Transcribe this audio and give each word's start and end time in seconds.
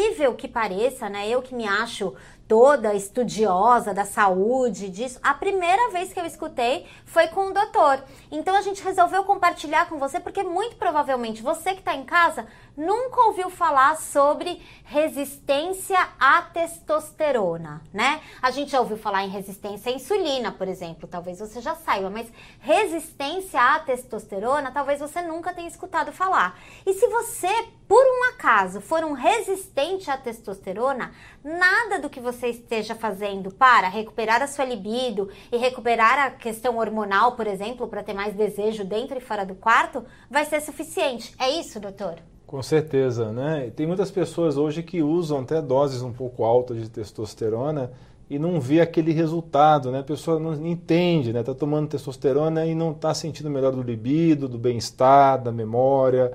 incrível 0.00 0.34
que 0.34 0.48
pareça, 0.48 1.08
né? 1.08 1.28
Eu 1.28 1.42
que 1.42 1.54
me 1.54 1.66
acho 1.66 2.14
toda 2.48 2.92
estudiosa 2.94 3.94
da 3.94 4.04
saúde, 4.04 4.88
disso, 4.88 5.20
a 5.22 5.32
primeira 5.32 5.88
vez 5.90 6.12
que 6.12 6.18
eu 6.18 6.26
escutei 6.26 6.84
foi 7.04 7.28
com 7.28 7.46
o 7.46 7.54
doutor. 7.54 8.02
Então 8.28 8.56
a 8.56 8.60
gente 8.60 8.82
resolveu 8.82 9.22
compartilhar 9.22 9.88
com 9.88 10.00
você, 10.00 10.18
porque 10.18 10.42
muito 10.42 10.74
provavelmente 10.74 11.44
você 11.44 11.74
que 11.74 11.78
está 11.78 11.94
em 11.94 12.02
casa 12.02 12.48
nunca 12.76 13.20
ouviu 13.26 13.50
falar 13.50 13.96
sobre 13.98 14.60
resistência 14.82 15.96
à 16.18 16.42
testosterona, 16.42 17.82
né? 17.92 18.20
A 18.42 18.50
gente 18.50 18.72
já 18.72 18.80
ouviu 18.80 18.96
falar 18.96 19.22
em 19.22 19.28
resistência 19.28 19.92
à 19.92 19.94
insulina, 19.94 20.50
por 20.50 20.66
exemplo, 20.66 21.08
talvez 21.08 21.38
você 21.38 21.60
já 21.60 21.76
saiba, 21.76 22.10
mas 22.10 22.26
resistência 22.58 23.60
à 23.60 23.78
testosterona, 23.78 24.72
talvez 24.72 24.98
você 24.98 25.22
nunca 25.22 25.54
tenha 25.54 25.68
escutado 25.68 26.10
falar. 26.10 26.58
E 26.84 26.94
se 26.94 27.06
você, 27.06 27.68
por 27.86 28.04
um 28.04 28.30
acaso, 28.30 28.80
for 28.80 29.04
um 29.04 29.12
resistente 29.12 29.89
à 30.08 30.16
testosterona, 30.16 31.10
nada 31.42 31.98
do 32.00 32.10
que 32.10 32.20
você 32.20 32.48
esteja 32.48 32.94
fazendo 32.94 33.50
para 33.50 33.88
recuperar 33.88 34.42
a 34.42 34.46
sua 34.46 34.64
libido 34.64 35.28
e 35.50 35.56
recuperar 35.56 36.18
a 36.18 36.30
questão 36.30 36.78
hormonal, 36.78 37.32
por 37.32 37.46
exemplo, 37.46 37.88
para 37.88 38.02
ter 38.02 38.14
mais 38.14 38.34
desejo 38.34 38.84
dentro 38.84 39.18
e 39.18 39.20
fora 39.20 39.44
do 39.44 39.54
quarto, 39.54 40.04
vai 40.30 40.44
ser 40.44 40.60
suficiente. 40.60 41.34
É 41.38 41.50
isso, 41.50 41.80
doutor? 41.80 42.18
Com 42.46 42.62
certeza, 42.62 43.32
né? 43.32 43.70
Tem 43.74 43.86
muitas 43.86 44.10
pessoas 44.10 44.56
hoje 44.56 44.82
que 44.82 45.02
usam 45.02 45.40
até 45.40 45.62
doses 45.62 46.02
um 46.02 46.12
pouco 46.12 46.44
altas 46.44 46.78
de 46.78 46.88
testosterona 46.88 47.92
e 48.28 48.38
não 48.38 48.60
vê 48.60 48.80
aquele 48.80 49.12
resultado, 49.12 49.90
né? 49.90 50.00
A 50.00 50.04
pessoa 50.04 50.38
não 50.38 50.54
entende, 50.66 51.32
né? 51.32 51.42
Tá 51.42 51.52
tomando 51.52 51.88
testosterona 51.88 52.64
e 52.64 52.74
não 52.74 52.92
está 52.92 53.12
sentindo 53.12 53.50
melhor 53.50 53.72
do 53.72 53.82
libido, 53.82 54.48
do 54.48 54.58
bem-estar, 54.58 55.42
da 55.42 55.50
memória, 55.50 56.32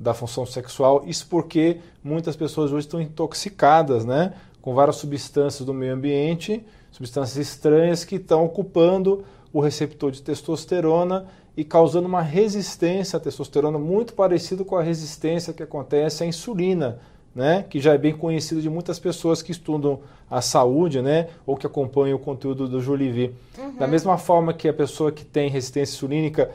da 0.00 0.14
função 0.14 0.46
sexual. 0.46 1.02
Isso 1.06 1.26
porque 1.28 1.78
muitas 2.02 2.34
pessoas 2.34 2.72
hoje 2.72 2.86
estão 2.86 3.00
intoxicadas, 3.00 4.04
né? 4.04 4.32
Com 4.62 4.74
várias 4.74 4.96
substâncias 4.96 5.64
do 5.64 5.74
meio 5.74 5.94
ambiente, 5.94 6.64
substâncias 6.90 7.36
estranhas 7.36 8.02
que 8.02 8.16
estão 8.16 8.44
ocupando 8.44 9.24
o 9.52 9.60
receptor 9.60 10.10
de 10.10 10.22
testosterona 10.22 11.26
e 11.56 11.64
causando 11.64 12.08
uma 12.08 12.22
resistência 12.22 13.18
à 13.18 13.20
testosterona 13.20 13.78
muito 13.78 14.14
parecido 14.14 14.64
com 14.64 14.76
a 14.76 14.82
resistência 14.82 15.52
que 15.52 15.62
acontece 15.62 16.24
à 16.24 16.26
insulina, 16.26 16.98
né, 17.34 17.64
que 17.68 17.78
já 17.78 17.92
é 17.92 17.98
bem 17.98 18.16
conhecido 18.16 18.62
de 18.62 18.70
muitas 18.70 18.98
pessoas 18.98 19.42
que 19.42 19.52
estudam 19.52 20.00
a 20.30 20.40
saúde, 20.40 21.02
né, 21.02 21.28
ou 21.46 21.56
que 21.56 21.66
acompanham 21.66 22.16
o 22.16 22.20
conteúdo 22.20 22.68
do 22.68 22.80
Julivi. 22.80 23.34
Uhum. 23.58 23.76
Da 23.76 23.86
mesma 23.86 24.16
forma 24.16 24.54
que 24.54 24.68
a 24.68 24.72
pessoa 24.72 25.12
que 25.12 25.24
tem 25.24 25.50
resistência 25.50 25.94
insulínica 25.94 26.50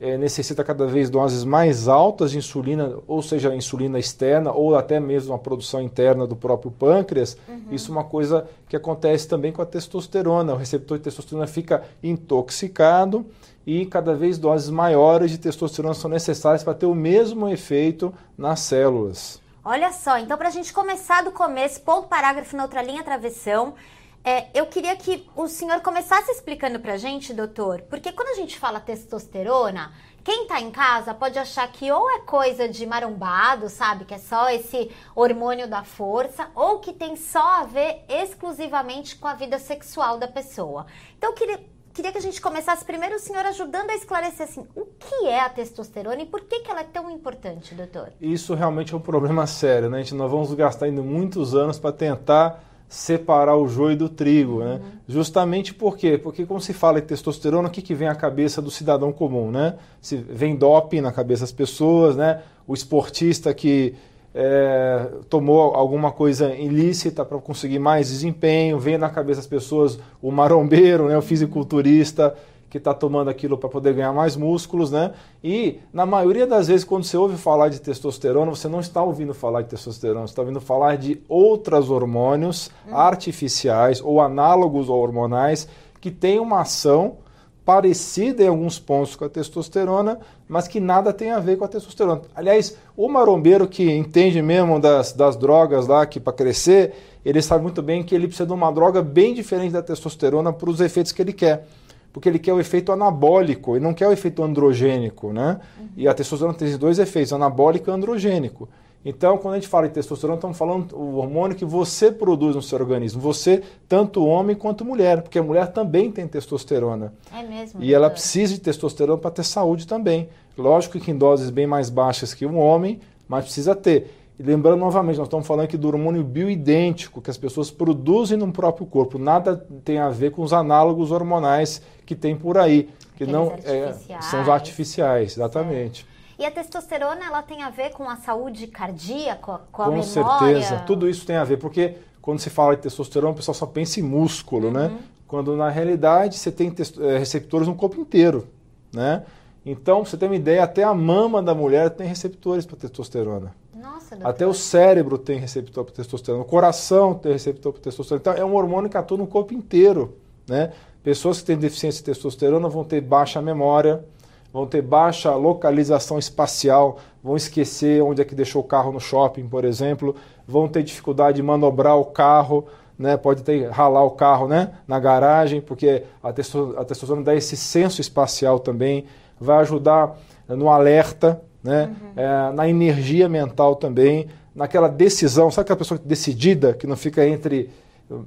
é, 0.00 0.16
necessita 0.16 0.64
cada 0.64 0.86
vez 0.86 1.10
doses 1.10 1.44
mais 1.44 1.86
altas 1.86 2.30
de 2.30 2.38
insulina, 2.38 2.96
ou 3.06 3.20
seja, 3.20 3.54
insulina 3.54 3.98
externa, 3.98 4.50
ou 4.50 4.74
até 4.74 4.98
mesmo 4.98 5.34
a 5.34 5.38
produção 5.38 5.82
interna 5.82 6.26
do 6.26 6.34
próprio 6.34 6.70
pâncreas, 6.70 7.36
uhum. 7.46 7.64
isso 7.70 7.90
é 7.90 7.92
uma 7.92 8.04
coisa 8.04 8.48
que 8.68 8.74
acontece 8.74 9.28
também 9.28 9.52
com 9.52 9.60
a 9.60 9.66
testosterona. 9.66 10.54
O 10.54 10.56
receptor 10.56 10.96
de 10.96 11.04
testosterona 11.04 11.46
fica 11.46 11.82
intoxicado 12.02 13.26
e 13.66 13.84
cada 13.84 14.14
vez 14.14 14.38
doses 14.38 14.70
maiores 14.70 15.30
de 15.30 15.38
testosterona 15.38 15.94
são 15.94 16.10
necessárias 16.10 16.64
para 16.64 16.72
ter 16.74 16.86
o 16.86 16.94
mesmo 16.94 17.48
efeito 17.48 18.12
nas 18.38 18.60
células. 18.60 19.40
Olha 19.62 19.92
só, 19.92 20.16
então 20.16 20.38
para 20.38 20.48
a 20.48 20.50
gente 20.50 20.72
começar 20.72 21.22
do 21.22 21.30
começo, 21.30 21.82
ponto 21.82 22.08
parágrafo 22.08 22.56
na 22.56 22.62
outra 22.62 22.80
linha 22.80 23.02
travessão, 23.02 23.74
é, 24.22 24.48
eu 24.52 24.66
queria 24.66 24.94
que 24.96 25.26
o 25.34 25.48
senhor 25.48 25.80
começasse 25.80 26.30
explicando 26.30 26.78
pra 26.78 26.98
gente, 26.98 27.32
doutor, 27.32 27.82
porque 27.88 28.12
quando 28.12 28.28
a 28.28 28.34
gente 28.34 28.58
fala 28.58 28.78
testosterona, 28.78 29.92
quem 30.22 30.46
tá 30.46 30.60
em 30.60 30.70
casa 30.70 31.14
pode 31.14 31.38
achar 31.38 31.66
que 31.72 31.90
ou 31.90 32.10
é 32.10 32.18
coisa 32.20 32.68
de 32.68 32.84
marombado, 32.84 33.70
sabe? 33.70 34.04
Que 34.04 34.14
é 34.14 34.18
só 34.18 34.50
esse 34.50 34.90
hormônio 35.14 35.66
da 35.66 35.82
força, 35.82 36.48
ou 36.54 36.80
que 36.80 36.92
tem 36.92 37.16
só 37.16 37.60
a 37.60 37.64
ver 37.64 38.04
exclusivamente 38.08 39.16
com 39.16 39.26
a 39.26 39.34
vida 39.34 39.58
sexual 39.58 40.18
da 40.18 40.28
pessoa. 40.28 40.84
Então 41.16 41.30
eu 41.30 41.34
queria, 41.34 41.60
queria 41.94 42.12
que 42.12 42.18
a 42.18 42.22
gente 42.22 42.42
começasse 42.42 42.84
primeiro 42.84 43.16
o 43.16 43.18
senhor 43.18 43.46
ajudando 43.46 43.88
a 43.88 43.94
esclarecer 43.94 44.46
assim, 44.46 44.66
o 44.76 44.84
que 44.84 45.26
é 45.26 45.40
a 45.40 45.48
testosterona 45.48 46.20
e 46.20 46.26
por 46.26 46.42
que, 46.42 46.60
que 46.60 46.70
ela 46.70 46.80
é 46.80 46.84
tão 46.84 47.10
importante, 47.10 47.74
doutor? 47.74 48.12
Isso 48.20 48.54
realmente 48.54 48.92
é 48.92 48.96
um 48.98 49.00
problema 49.00 49.46
sério, 49.46 49.88
né? 49.88 50.00
A 50.00 50.02
gente, 50.02 50.14
nós 50.14 50.30
vamos 50.30 50.52
gastar 50.52 50.84
ainda 50.84 51.00
muitos 51.00 51.54
anos 51.54 51.78
para 51.78 51.92
tentar 51.92 52.69
separar 52.90 53.56
o 53.56 53.68
joio 53.68 53.96
do 53.96 54.08
trigo, 54.08 54.64
né? 54.64 54.74
Uhum. 54.74 54.80
Justamente 55.06 55.72
por 55.72 55.96
quê? 55.96 56.18
Porque 56.18 56.44
quando 56.44 56.60
se 56.60 56.72
fala 56.72 56.98
em 56.98 57.02
testosterona, 57.02 57.68
o 57.68 57.70
que, 57.70 57.80
que 57.80 57.94
vem 57.94 58.08
à 58.08 58.16
cabeça 58.16 58.60
do 58.60 58.68
cidadão 58.68 59.12
comum, 59.12 59.48
né? 59.48 59.76
Se 60.00 60.16
vem 60.16 60.56
doping 60.56 61.00
na 61.00 61.12
cabeça 61.12 61.42
das 61.42 61.52
pessoas, 61.52 62.16
né? 62.16 62.42
O 62.66 62.74
esportista 62.74 63.54
que 63.54 63.94
é, 64.34 65.06
tomou 65.28 65.72
alguma 65.72 66.10
coisa 66.10 66.52
ilícita 66.52 67.24
para 67.24 67.38
conseguir 67.38 67.78
mais 67.78 68.08
desempenho, 68.08 68.76
vem 68.76 68.98
na 68.98 69.08
cabeça 69.08 69.38
das 69.38 69.46
pessoas 69.46 69.96
o 70.20 70.32
marombeiro, 70.32 71.06
né? 71.06 71.16
O 71.16 71.22
fisiculturista 71.22 72.34
que 72.70 72.78
está 72.78 72.94
tomando 72.94 73.28
aquilo 73.28 73.58
para 73.58 73.68
poder 73.68 73.92
ganhar 73.94 74.12
mais 74.12 74.36
músculos, 74.36 74.92
né? 74.92 75.12
E 75.42 75.80
na 75.92 76.06
maioria 76.06 76.46
das 76.46 76.68
vezes, 76.68 76.84
quando 76.84 77.02
você 77.02 77.16
ouve 77.16 77.36
falar 77.36 77.68
de 77.68 77.80
testosterona, 77.80 78.48
você 78.48 78.68
não 78.68 78.78
está 78.78 79.02
ouvindo 79.02 79.34
falar 79.34 79.62
de 79.62 79.70
testosterona, 79.70 80.20
você 80.20 80.32
está 80.32 80.40
ouvindo 80.40 80.60
falar 80.60 80.96
de 80.96 81.20
outros 81.28 81.90
hormônios 81.90 82.70
hum. 82.86 82.96
artificiais 82.96 84.00
ou 84.00 84.20
análogos 84.20 84.88
hormonais 84.88 85.68
que 86.00 86.12
têm 86.12 86.38
uma 86.38 86.60
ação 86.60 87.18
parecida 87.64 88.44
em 88.44 88.48
alguns 88.48 88.78
pontos 88.78 89.16
com 89.16 89.24
a 89.24 89.28
testosterona, 89.28 90.18
mas 90.48 90.68
que 90.68 90.78
nada 90.78 91.12
tem 91.12 91.32
a 91.32 91.40
ver 91.40 91.58
com 91.58 91.64
a 91.64 91.68
testosterona. 91.68 92.22
Aliás, 92.34 92.76
o 92.96 93.08
marombeiro 93.08 93.66
que 93.66 93.90
entende 93.90 94.40
mesmo 94.40 94.80
das, 94.80 95.12
das 95.12 95.36
drogas 95.36 95.88
lá 95.88 96.06
que 96.06 96.20
para 96.20 96.32
crescer, 96.32 96.94
ele 97.24 97.42
sabe 97.42 97.62
muito 97.62 97.82
bem 97.82 98.02
que 98.02 98.14
ele 98.14 98.28
precisa 98.28 98.46
de 98.46 98.52
uma 98.52 98.72
droga 98.72 99.02
bem 99.02 99.34
diferente 99.34 99.72
da 99.72 99.82
testosterona 99.82 100.52
para 100.52 100.70
os 100.70 100.80
efeitos 100.80 101.10
que 101.10 101.20
ele 101.20 101.32
quer 101.32 101.66
porque 102.12 102.28
ele 102.28 102.38
quer 102.38 102.52
o 102.52 102.60
efeito 102.60 102.92
anabólico 102.92 103.76
e 103.76 103.80
não 103.80 103.94
quer 103.94 104.08
o 104.08 104.12
efeito 104.12 104.42
androgênico, 104.42 105.32
né? 105.32 105.60
Uhum. 105.78 105.88
E 105.96 106.08
a 106.08 106.14
testosterona 106.14 106.56
tem 106.56 106.76
dois 106.76 106.98
efeitos, 106.98 107.32
anabólico 107.32 107.90
e 107.90 107.92
androgênico. 107.92 108.68
Então, 109.02 109.38
quando 109.38 109.54
a 109.54 109.56
gente 109.56 109.68
fala 109.68 109.88
de 109.88 109.94
testosterona, 109.94 110.36
estamos 110.36 110.58
falando 110.58 110.94
o 110.94 111.16
hormônio 111.16 111.56
que 111.56 111.64
você 111.64 112.12
produz 112.12 112.54
no 112.54 112.60
seu 112.60 112.78
organismo. 112.78 113.20
Você, 113.20 113.62
tanto 113.88 114.24
homem 114.26 114.54
quanto 114.54 114.84
mulher, 114.84 115.22
porque 115.22 115.38
a 115.38 115.42
mulher 115.42 115.68
também 115.68 116.12
tem 116.12 116.28
testosterona. 116.28 117.14
É 117.34 117.42
mesmo. 117.42 117.82
E 117.82 117.94
ela 117.94 118.10
precisa 118.10 118.52
de 118.52 118.60
testosterona 118.60 119.18
para 119.18 119.30
ter 119.30 119.44
saúde 119.44 119.86
também. 119.86 120.28
Lógico 120.56 120.98
que 121.00 121.10
em 121.10 121.16
doses 121.16 121.48
bem 121.48 121.66
mais 121.66 121.88
baixas 121.88 122.34
que 122.34 122.44
um 122.44 122.58
homem, 122.58 123.00
mas 123.26 123.44
precisa 123.44 123.74
ter. 123.74 124.19
E 124.40 124.42
lembrando 124.42 124.78
novamente, 124.78 125.18
nós 125.18 125.26
estamos 125.26 125.46
falando 125.46 125.66
aqui 125.66 125.76
do 125.76 125.86
hormônio 125.86 126.24
bioidêntico 126.24 127.20
que 127.20 127.28
as 127.28 127.36
pessoas 127.36 127.70
produzem 127.70 128.38
no 128.38 128.50
próprio 128.50 128.86
corpo. 128.86 129.18
Nada 129.18 129.54
tem 129.84 129.98
a 129.98 130.08
ver 130.08 130.30
com 130.30 130.40
os 130.40 130.54
análogos 130.54 131.10
hormonais 131.10 131.82
que 132.06 132.14
tem 132.14 132.34
por 132.34 132.56
aí, 132.56 132.84
que 133.16 133.24
Aqueles 133.24 133.34
não 133.34 133.52
é, 133.62 133.92
são 134.22 134.40
os 134.40 134.48
artificiais, 134.48 135.32
exatamente. 135.32 136.06
É. 136.38 136.44
E 136.44 136.46
a 136.46 136.50
testosterona 136.50 137.22
ela 137.22 137.42
tem 137.42 137.62
a 137.62 137.68
ver 137.68 137.90
com 137.90 138.08
a 138.08 138.16
saúde 138.16 138.66
cardíaca, 138.66 139.60
com 139.70 139.82
a 139.82 139.84
com 139.84 139.90
memória? 139.90 140.02
Com 140.02 140.38
certeza, 140.38 140.78
tudo 140.86 141.06
isso 141.06 141.26
tem 141.26 141.36
a 141.36 141.44
ver, 141.44 141.58
porque 141.58 141.96
quando 142.22 142.38
se 142.38 142.48
fala 142.48 142.74
de 142.74 142.80
testosterona, 142.80 143.34
o 143.34 143.36
pessoal 143.36 143.54
só 143.54 143.66
pensa 143.66 144.00
em 144.00 144.02
músculo, 144.02 144.70
né? 144.70 144.86
uhum. 144.86 144.94
né? 144.94 145.00
Quando 145.28 145.54
na 145.54 145.68
realidade 145.68 146.38
você 146.38 146.50
tem 146.50 146.74
é, 146.98 147.18
receptores 147.18 147.68
no 147.68 147.74
corpo 147.74 148.00
inteiro, 148.00 148.48
né? 148.90 149.22
Então, 149.66 150.02
você 150.02 150.16
tem 150.16 150.30
uma 150.30 150.36
ideia, 150.36 150.64
até 150.64 150.82
a 150.82 150.94
mama 150.94 151.42
da 151.42 151.54
mulher 151.54 151.90
tem 151.90 152.06
receptores 152.06 152.64
para 152.64 152.78
testosterona. 152.78 153.54
Nossa, 153.80 154.18
Até 154.22 154.46
o 154.46 154.52
cérebro 154.52 155.16
tem 155.16 155.38
receptor 155.38 155.84
para 155.84 155.94
testosterona, 155.94 156.42
o 156.42 156.46
coração 156.46 157.14
tem 157.14 157.32
receptor 157.32 157.72
para 157.72 157.80
testosterona. 157.80 158.20
Então 158.20 158.34
é 158.34 158.44
um 158.44 158.54
hormônio 158.54 158.90
que 158.90 158.96
atua 158.96 159.16
no 159.16 159.26
corpo 159.26 159.54
inteiro. 159.54 160.16
Né? 160.46 160.72
Pessoas 161.02 161.40
que 161.40 161.46
têm 161.46 161.56
deficiência 161.56 162.00
de 162.00 162.04
testosterona 162.04 162.68
vão 162.68 162.84
ter 162.84 163.00
baixa 163.00 163.40
memória, 163.40 164.04
vão 164.52 164.66
ter 164.66 164.82
baixa 164.82 165.34
localização 165.34 166.18
espacial, 166.18 166.98
vão 167.22 167.36
esquecer 167.36 168.02
onde 168.02 168.20
é 168.20 168.24
que 168.24 168.34
deixou 168.34 168.60
o 168.60 168.64
carro 168.64 168.92
no 168.92 169.00
shopping, 169.00 169.48
por 169.48 169.64
exemplo, 169.64 170.14
vão 170.46 170.68
ter 170.68 170.82
dificuldade 170.82 171.36
de 171.36 171.42
manobrar 171.42 171.96
o 171.96 172.04
carro, 172.04 172.66
né? 172.98 173.16
pode 173.16 173.42
ter 173.42 173.70
ralar 173.70 174.04
o 174.04 174.10
carro 174.10 174.46
né? 174.46 174.74
na 174.86 175.00
garagem, 175.00 175.58
porque 175.58 176.02
a 176.22 176.32
testosterona 176.32 177.22
dá 177.22 177.34
esse 177.34 177.56
senso 177.56 178.02
espacial 178.02 178.58
também, 178.58 179.06
vai 179.40 179.58
ajudar 179.60 180.18
no 180.46 180.68
alerta, 180.68 181.40
né? 181.62 181.86
Uhum. 181.86 182.12
É, 182.16 182.52
na 182.52 182.68
energia 182.68 183.28
mental 183.28 183.76
também, 183.76 184.28
naquela 184.54 184.88
decisão, 184.88 185.50
sabe 185.50 185.64
aquela 185.64 185.78
pessoa 185.78 186.00
decidida, 186.02 186.74
que 186.74 186.86
não 186.86 186.96
fica 186.96 187.26
entre, 187.26 187.70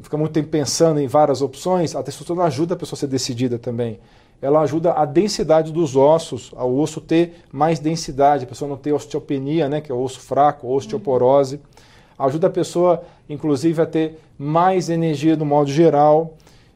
fica 0.01 0.18
muito 0.18 0.31
tempo 0.31 0.50
pensando 0.50 1.00
em 1.00 1.07
várias 1.07 1.41
opções? 1.41 1.95
A 1.95 2.03
testosterona 2.03 2.45
ajuda 2.45 2.75
a 2.75 2.77
pessoa 2.77 2.97
a 2.97 3.00
ser 3.00 3.07
decidida 3.07 3.57
também. 3.59 4.00
Ela 4.41 4.62
ajuda 4.62 4.94
a 4.94 5.06
densidade 5.06 5.71
dos 5.71 5.95
ossos, 5.95 6.51
ao 6.56 6.75
osso 6.75 7.00
ter 7.00 7.44
mais 7.51 7.80
densidade, 7.80 8.44
a 8.44 8.47
pessoa 8.47 8.68
não 8.68 8.75
ter 8.75 8.91
osteopenia, 8.91 9.69
né, 9.69 9.79
que 9.79 9.91
é 9.91 9.95
o 9.95 10.01
osso 10.01 10.19
fraco, 10.19 10.68
osteoporose. 10.68 11.56
Uhum. 11.56 12.25
Ajuda 12.25 12.47
a 12.47 12.50
pessoa, 12.50 13.03
inclusive, 13.29 13.81
a 13.81 13.86
ter 13.86 14.19
mais 14.38 14.89
energia 14.89 15.36
do 15.36 15.45
modo 15.45 15.71
geral. 15.71 16.33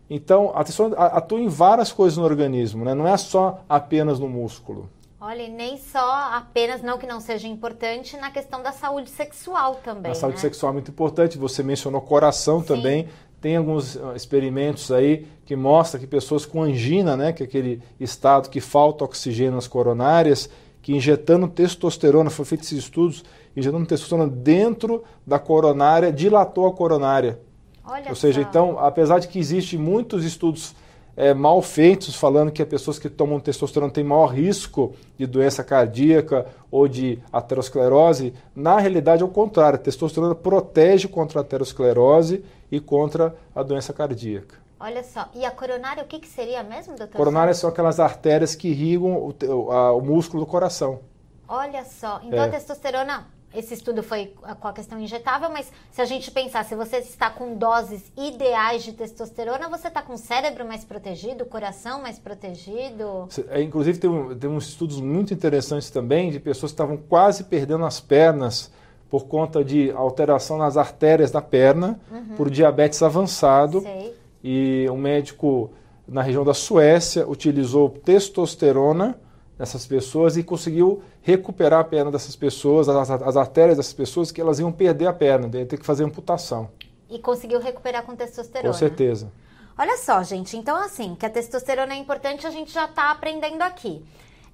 Então, 0.10 0.52
a 0.56 0.64
testosterona 0.64 0.96
atua 1.08 1.42
em 1.42 1.50
várias 1.50 1.92
coisas 1.92 2.18
no 2.18 2.24
organismo, 2.24 2.86
né? 2.86 2.94
não 2.94 3.08
é 3.08 3.18
só 3.18 3.62
apenas 3.68 4.18
no 4.18 4.30
músculo. 4.30 4.90
Olha, 5.20 5.42
e 5.42 5.50
nem 5.50 5.78
só 5.78 6.32
apenas, 6.34 6.84
não 6.84 7.00
que 7.00 7.08
não 7.08 7.20
seja 7.20 7.48
importante, 7.48 8.16
na 8.18 8.30
questão 8.30 8.62
da 8.62 8.72
saúde 8.72 9.10
sexual 9.10 9.76
também. 9.84 10.12
A 10.12 10.16
saúde 10.16 10.38
né? 10.38 10.42
sexual 10.42 10.72
é 10.72 10.74
muito 10.74 10.92
importante, 10.92 11.40
você 11.40 11.64
mencionou 11.64 12.02
coração 12.02 12.62
Sim. 12.62 12.68
também. 12.68 13.10
Tem 13.42 13.56
alguns 13.56 13.96
uh, 13.96 14.14
experimentos 14.16 14.92
aí 14.92 15.28
que 15.44 15.56
mostram 15.56 16.00
que 16.00 16.08
pessoas 16.08 16.46
com 16.46 16.62
angina, 16.62 17.18
né, 17.18 17.34
que 17.34 17.42
é 17.42 17.46
aquele 17.46 17.82
estado 18.00 18.50
que 18.50 18.62
falta 18.62 19.06
oxigênio 19.06 19.54
nas 19.54 19.68
coronárias, 19.68 20.50
que 20.82 20.96
injetando 20.96 21.48
testosterona, 21.48 22.30
foi 22.30 22.46
feito 22.46 22.64
esses 22.64 22.78
estudos, 22.78 23.24
injetando 23.56 23.86
testosterona 23.88 24.30
dentro 24.30 25.04
da 25.26 25.40
coronária, 25.40 26.12
dilatou 26.12 26.68
a 26.68 26.74
coronária. 26.74 27.40
Olha 27.84 28.10
Ou 28.10 28.16
seja, 28.16 28.44
só. 28.44 28.50
então, 28.50 28.80
apesar 28.80 29.20
de 29.20 29.28
que 29.28 29.40
existem 29.40 29.80
muitos 29.80 30.24
estudos 30.24 30.76
é, 31.18 31.34
mal 31.34 31.62
feitos 31.64 32.16
falando 32.16 32.52
que 32.52 32.62
as 32.62 32.68
pessoas 32.70 33.00
que 33.00 33.10
tomam 33.10 33.40
testosterona 33.40 33.92
têm 33.92 34.04
maior 34.04 34.28
risco 34.28 34.94
de 35.18 35.26
doença 35.26 35.64
cardíaca 35.64 36.46
ou 36.72 36.88
de 36.88 37.20
aterosclerose, 37.34 38.34
na 38.56 38.80
realidade 38.80 39.24
é 39.24 39.26
o 39.26 39.30
contrário. 39.30 39.80
A 39.80 39.82
testosterona 39.82 40.36
protege 40.36 41.08
contra 41.08 41.40
a 41.40 41.42
aterosclerose 41.42 42.46
e 42.72 42.80
contra 42.80 43.36
a 43.56 43.64
doença 43.64 43.92
cardíaca. 43.94 44.56
Olha 44.80 45.04
só. 45.04 45.28
E 45.34 45.44
a 45.44 45.50
coronária, 45.50 46.04
o 46.04 46.06
que, 46.06 46.20
que 46.20 46.28
seria 46.28 46.62
mesmo, 46.64 46.96
doutor? 46.96 47.18
Coronárias 47.18 47.58
são 47.58 47.68
aquelas 47.70 48.00
artérias 48.00 48.54
que 48.54 48.68
irrigam 48.68 49.12
o, 49.18 49.34
o- 49.46 49.72
a- 49.72 49.92
o 49.94 50.02
músculo 50.02 50.46
do 50.46 50.50
coração. 50.50 51.00
Olha 51.48 51.84
só. 51.84 52.22
Então 52.24 52.38
É. 52.44 52.46
a 52.46 52.50
testosterona, 52.50 53.26
esse 53.58 53.74
estudo 53.74 54.04
foi 54.04 54.34
com 54.60 54.68
a 54.68 54.74
questão 54.74 55.00
injetável, 55.00 55.50
mas 55.50 55.72
se 55.92 56.02
a 56.02 56.06
gente 56.06 56.30
pensar, 56.32 56.64
se 56.66 56.76
você 56.76 56.98
está 56.98 57.30
com 57.30 57.56
doses 57.56 58.12
ideais 58.16 58.84
de 58.84 58.94
testosterona, 58.94 59.68
você 59.70 59.88
está 59.88 60.02
com 60.02 60.14
o 60.14 60.18
cérebro 60.18 60.66
mais 60.68 60.84
protegido, 60.86 61.44
o 61.44 61.48
coração 61.48 62.02
mais 62.02 62.20
protegido. 62.20 63.28
É, 63.50 63.62
inclusive, 63.62 63.98
tem, 63.98 64.10
um- 64.10 64.36
tem 64.38 64.50
uns 64.50 64.68
estudos 64.70 65.00
muito 65.02 65.34
interessantes 65.34 65.90
também 65.90 66.32
de 66.32 66.40
pessoas 66.40 66.72
que 66.72 66.76
estavam 66.76 66.98
quase 66.98 67.44
perdendo 67.46 67.86
as 67.86 68.00
pernas 68.00 68.72
por 69.10 69.26
conta 69.26 69.64
de 69.64 69.90
alteração 69.92 70.58
nas 70.58 70.76
artérias 70.76 71.32
da 71.32 71.42
perna, 71.42 72.00
por 72.36 72.50
diabetes 72.50 73.02
avançado. 73.02 73.82
Sei. 73.82 74.14
E 74.44 74.86
um 74.92 74.98
médico 74.98 75.72
na 76.08 76.22
região 76.22 76.44
da 76.44 76.54
Suécia 76.54 77.28
utilizou 77.28 77.90
testosterona 77.90 79.20
nessas 79.58 79.86
pessoas 79.88 80.38
e 80.38 80.44
conseguiu 80.44 81.02
recuperar 81.28 81.82
a 81.82 81.84
perna 81.84 82.10
dessas 82.10 82.38
pessoas, 82.38 82.88
as, 82.88 83.12
as 83.12 83.36
artérias 83.36 83.76
dessas 83.76 83.92
pessoas, 83.92 84.32
que 84.32 84.40
elas 84.40 84.60
iam 84.60 84.72
perder 84.72 85.08
a 85.08 85.14
perna, 85.14 85.50
ia 85.58 85.66
ter 85.66 85.78
que 85.78 85.86
fazer 85.86 86.06
amputação. 86.06 86.70
E 87.10 87.20
conseguiu 87.20 87.60
recuperar 87.60 88.04
com 88.04 88.16
testosterona. 88.16 88.74
Com 88.74 88.80
certeza. 88.80 89.30
Olha 89.78 89.98
só, 89.98 90.24
gente, 90.24 90.56
então 90.56 90.78
assim, 90.78 91.16
que 91.16 91.26
a 91.26 91.30
testosterona 91.30 91.94
é 91.94 91.98
importante, 91.98 92.48
a 92.48 92.50
gente 92.50 92.72
já 92.72 92.86
está 92.86 93.12
aprendendo 93.12 93.62
aqui. 93.62 94.06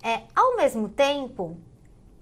É, 0.01 0.21
ao 0.35 0.57
mesmo 0.57 0.89
tempo, 0.89 1.55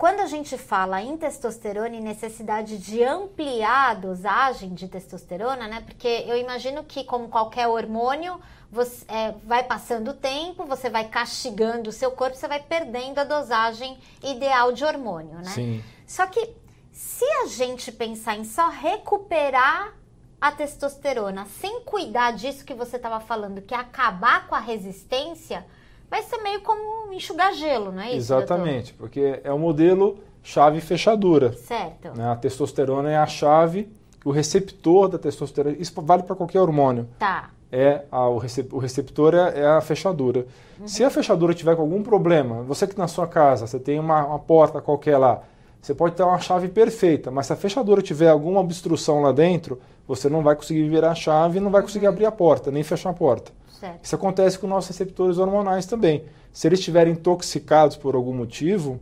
quando 0.02 0.22
a 0.22 0.26
gente 0.26 0.58
fala 0.58 1.00
em 1.00 1.16
testosterona 1.16 1.96
e 1.96 2.02
necessidade 2.02 2.80
de 2.80 3.04
ampliar 3.04 3.92
a 3.92 3.94
dosagem 3.94 4.74
de 4.74 4.88
testosterona, 4.88 5.68
né? 5.68 5.84
Porque 5.86 6.08
eu 6.26 6.36
imagino 6.38 6.84
que, 6.84 7.04
como 7.04 7.30
qualquer 7.30 7.68
hormônio, 7.68 8.42
você 8.72 9.06
é, 9.08 9.36
vai 9.46 9.64
passando 9.64 10.10
o 10.10 10.14
tempo, 10.16 10.66
você 10.66 10.90
vai 10.90 11.08
castigando 11.08 11.92
o 11.92 11.94
seu 11.94 12.10
corpo, 12.10 12.36
você 12.36 12.48
vai 12.48 12.60
perdendo 12.64 13.20
a 13.20 13.24
dosagem 13.24 13.96
ideal 14.24 14.72
de 14.72 14.84
hormônio, 14.84 15.36
né? 15.36 15.52
Sim. 15.52 15.84
Só 16.08 16.26
que 16.26 16.50
se 16.92 17.26
a 17.44 17.46
gente 17.46 17.92
pensar 17.92 18.36
em 18.36 18.44
só 18.44 18.70
recuperar 18.70 19.94
a 20.42 20.52
testosterona 20.52 21.46
sem 21.46 21.82
cuidar 21.82 22.32
disso 22.32 22.66
que 22.66 22.74
você 22.74 22.96
estava 22.96 23.20
falando, 23.20 23.62
que 23.62 23.76
é 23.76 23.78
acabar 23.78 24.48
com 24.48 24.56
a 24.56 24.60
resistência, 24.60 25.64
vai 26.12 26.22
ser 26.22 26.38
meio 26.44 26.62
como 26.62 27.12
enxugar 27.14 27.54
gelo, 27.54 27.92
não 27.92 28.02
é 28.04 28.08
isso? 28.10 28.18
Exatamente, 28.18 28.94
porque 28.94 29.40
é 29.44 29.52
o 29.52 29.58
modelo 29.58 30.20
chave 30.44 30.82
fechadura. 30.82 31.50
doutor? 31.50 31.64
Certo. 31.66 32.12
né? 32.18 32.30
A 32.30 32.36
testosterona 32.36 33.10
é 33.12 33.18
a 33.18 33.26
chave, 33.26 33.90
o 34.24 34.30
receptor 34.32 35.08
da 35.08 35.18
testosterona, 35.18 35.76
isso 35.80 35.94
vale 36.02 36.24
para 36.24 36.36
qualquer 36.36 36.60
hormônio. 36.60 37.08
Tá. 37.18 37.50
é 37.74 38.02
a- 38.12 38.28
o, 38.28 38.38
recep- 38.38 38.74
o 38.74 38.78
receptor 38.80 39.34
é, 39.34 39.62
é 39.62 39.66
a 39.66 39.80
fechadura. 39.80 40.46
Se 40.86 41.06
a 41.06 41.10
fechadura 41.10 41.54
tiver 41.54 41.74
com 41.76 41.82
algum 41.84 42.04
problema, 42.04 42.62
você 42.64 42.86
que 42.86 42.98
na 42.98 43.08
sua 43.08 43.26
casa, 43.28 43.66
você 43.66 43.80
tem 43.80 43.98
uma, 43.98 44.26
uma 44.26 44.40
porta 44.40 44.82
qualquer 44.82 45.18
lá, 45.18 45.42
você 45.82 45.94
pode 45.96 46.14
ter 46.16 46.24
uma 46.24 46.38
chave 46.40 46.68
perfeita, 46.68 47.32
mas 47.32 47.46
se 47.48 47.54
a 47.54 47.56
fechadura 47.56 48.02
tiver 48.02 48.28
alguma 48.30 48.60
obstrução 48.60 49.22
lá 49.22 49.32
dentro, 49.32 49.80
você 50.06 50.28
não 50.28 50.42
vai 50.44 50.54
conseguir 50.56 50.90
virar 50.90 51.12
a 51.12 51.16
chave 51.16 51.60
e 51.60 51.62
não 51.62 51.72
vai 51.72 51.82
conseguir 51.82 52.08
abrir 52.08 52.26
a 52.26 52.32
porta, 52.32 52.70
nem 52.72 52.84
fechar 52.84 53.12
a 53.12 53.14
porta. 53.14 53.52
Certo. 53.82 54.06
Isso 54.06 54.16
acontece 54.16 54.60
com 54.60 54.68
nossos 54.68 54.90
receptores 54.90 55.40
hormonais 55.40 55.88
também. 55.88 56.24
Se 56.54 56.68
eles 56.68 56.78
estiverem 56.78 57.14
intoxicados 57.14 57.98
por 57.98 58.14
algum 58.14 58.32
motivo, 58.32 59.00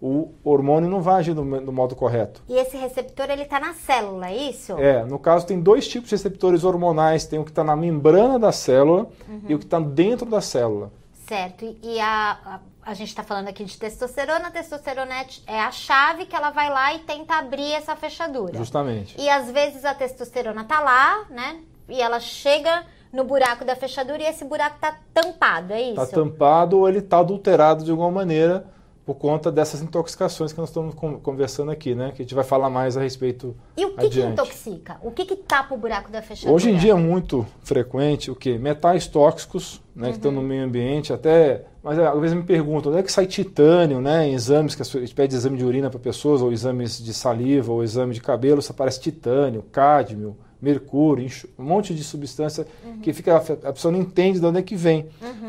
o 0.00 0.32
hormônio 0.42 0.90
não 0.90 1.00
vai 1.00 1.20
agir 1.20 1.34
do, 1.34 1.42
do 1.60 1.72
modo 1.72 1.94
correto. 1.94 2.42
E 2.48 2.54
esse 2.54 2.76
receptor, 2.76 3.30
ele 3.30 3.44
tá 3.44 3.60
na 3.60 3.74
célula, 3.74 4.28
é 4.28 4.36
isso? 4.36 4.76
É, 4.76 5.04
no 5.04 5.20
caso 5.20 5.46
tem 5.46 5.60
dois 5.60 5.86
tipos 5.86 6.08
de 6.08 6.16
receptores 6.16 6.64
hormonais, 6.64 7.26
tem 7.26 7.38
o 7.38 7.44
que 7.44 7.52
está 7.52 7.62
na 7.62 7.76
membrana 7.76 8.40
da 8.40 8.50
célula 8.50 9.08
e 9.48 9.54
o 9.54 9.58
que 9.58 9.64
está 9.64 9.78
dentro 9.78 10.26
da 10.26 10.40
célula. 10.40 10.90
Certo. 11.28 11.76
E, 11.80 12.00
a, 12.00 12.38
a, 12.44 12.60
a 12.90 12.94
gente 12.94 13.08
está 13.08 13.22
falando 13.22 13.46
aqui 13.46 13.62
de 13.64 13.78
testosterona. 13.78 14.48
A 14.48 14.50
testosterona 14.50 15.14
é, 15.46 15.60
a 15.60 15.70
chave 15.70 16.26
que 16.26 16.34
ela 16.34 16.50
vai 16.50 16.70
lá 16.70 16.92
e 16.94 17.00
tenta 17.00 17.34
abrir 17.34 17.72
essa 17.72 17.94
fechadura. 17.94 18.56
Justamente. 18.56 19.14
E 19.20 19.28
às 19.28 19.48
vezes 19.50 19.84
a 19.84 19.94
testosterona 19.94 20.64
tá 20.64 20.80
lá, 20.80 21.26
né? 21.30 21.60
E 21.88 22.00
ela 22.00 22.18
chega 22.18 22.84
no 23.12 23.24
buraco 23.24 23.64
da 23.64 23.74
fechadura 23.76 24.22
e 24.22 24.26
esse 24.26 24.44
buraco 24.44 24.78
tá 24.80 24.96
tampado, 25.14 25.72
é 25.72 25.80
isso? 25.82 26.00
Está 26.02 26.06
tampado 26.06 26.78
ou 26.78 26.88
ele 26.88 26.98
está 26.98 27.18
adulterado 27.20 27.84
de 27.84 27.90
alguma 27.90 28.10
maneira 28.10 28.64
por 29.06 29.14
conta 29.14 29.50
dessas 29.50 29.80
intoxicações 29.80 30.52
que 30.52 30.58
nós 30.60 30.68
estamos 30.68 30.94
con- 30.94 31.18
conversando 31.18 31.70
aqui, 31.70 31.94
né? 31.94 32.12
Que 32.14 32.20
a 32.20 32.24
gente 32.24 32.34
vai 32.34 32.44
falar 32.44 32.68
mais 32.68 32.94
a 32.94 33.00
respeito 33.00 33.56
E 33.74 33.82
o 33.86 33.96
que, 33.96 34.10
que 34.10 34.20
intoxica? 34.20 34.98
O 35.02 35.10
que, 35.10 35.24
que 35.24 35.34
tapa 35.34 35.74
o 35.74 35.78
buraco 35.78 36.12
da 36.12 36.20
fechadura? 36.20 36.54
Hoje 36.54 36.70
em 36.70 36.76
dia 36.76 36.92
é 36.92 36.94
muito 36.94 37.46
frequente 37.62 38.30
o 38.30 38.36
que? 38.36 38.58
Metais 38.58 39.06
tóxicos, 39.06 39.80
né, 39.96 40.08
que 40.10 40.16
estão 40.16 40.30
no 40.30 40.42
meio 40.42 40.62
ambiente, 40.62 41.10
até. 41.10 41.64
Mas 41.82 41.98
é, 41.98 42.06
às 42.06 42.20
vezes 42.20 42.36
me 42.36 42.42
perguntam, 42.42 42.92
onde 42.92 43.00
é 43.00 43.02
que 43.02 43.10
sai 43.10 43.24
titânio, 43.24 43.98
né? 43.98 44.28
Em 44.28 44.34
exames 44.34 44.74
que 44.74 44.82
a 44.82 44.84
gente 44.84 45.14
pede 45.14 45.34
exame 45.34 45.56
de 45.56 45.64
urina 45.64 45.88
para 45.88 45.98
pessoas, 45.98 46.42
ou 46.42 46.52
exames 46.52 47.02
de 47.02 47.14
saliva, 47.14 47.72
ou 47.72 47.82
exame 47.82 48.12
de 48.12 48.20
cabelo, 48.20 48.60
se 48.60 48.70
aparece 48.70 49.00
titânio, 49.00 49.62
cádmio, 49.72 50.36
mercúrio, 50.60 51.28
um 51.58 51.62
monte 51.64 51.94
de 51.94 52.02
substância 52.02 52.66
que 53.02 53.12
fica. 53.12 53.36
A 53.36 53.72
pessoa 53.72 53.92
não 53.92 54.00
entende 54.00 54.40
de 54.40 54.46
onde 54.46 54.58
é 54.58 54.62
que 54.62 54.74
vem. 54.76 55.06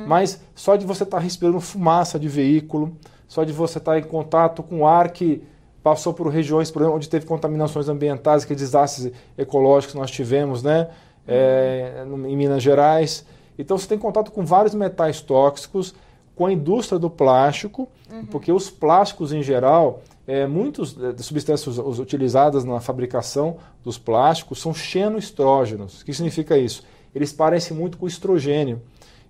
Mas 0.07 0.39
só 0.55 0.75
de 0.75 0.85
você 0.85 1.03
estar 1.03 1.19
respirando 1.19 1.59
fumaça 1.59 2.19
de 2.19 2.27
veículo, 2.27 2.95
só 3.27 3.43
de 3.43 3.51
você 3.51 3.77
estar 3.79 3.97
em 3.97 4.03
contato 4.03 4.61
com 4.63 4.87
ar 4.87 5.11
que 5.11 5.41
passou 5.83 6.13
por 6.13 6.27
regiões 6.27 6.69
por 6.69 6.81
exemplo, 6.81 6.97
onde 6.97 7.09
teve 7.09 7.25
contaminações 7.25 7.87
ambientais, 7.89 8.43
que 8.45 8.53
desastres 8.53 9.11
ecológicos 9.37 9.95
nós 9.95 10.11
tivemos, 10.11 10.61
né? 10.61 10.87
É, 11.27 12.03
no- 12.07 12.27
em 12.27 12.35
Minas 12.35 12.61
Gerais. 12.63 13.25
Então 13.57 13.77
você 13.77 13.87
tem 13.87 13.97
contato 13.97 14.31
com 14.31 14.43
vários 14.45 14.73
metais 14.73 15.21
tóxicos, 15.21 15.93
com 16.35 16.45
a 16.45 16.51
indústria 16.53 16.97
do 16.97 17.09
plástico, 17.09 17.87
porque 18.31 18.51
os 18.51 18.69
plásticos 18.69 19.31
em 19.33 19.43
geral, 19.43 20.01
é, 20.29 20.45
muitas 20.45 20.95
substâncias 21.25 21.77
us- 21.79 21.97
utilizadas 21.99 22.63
na 22.63 22.79
fabricação 22.79 23.57
dos 23.83 23.97
plásticos 23.97 24.61
são 24.61 24.73
xenoestrógenos. 24.73 26.01
O 26.01 26.05
que 26.05 26.13
significa 26.13 26.55
isso? 26.57 26.83
Eles 27.15 27.33
parecem 27.33 27.75
muito 27.75 27.97
com 27.97 28.05
o 28.05 28.07
estrogênio. 28.07 28.79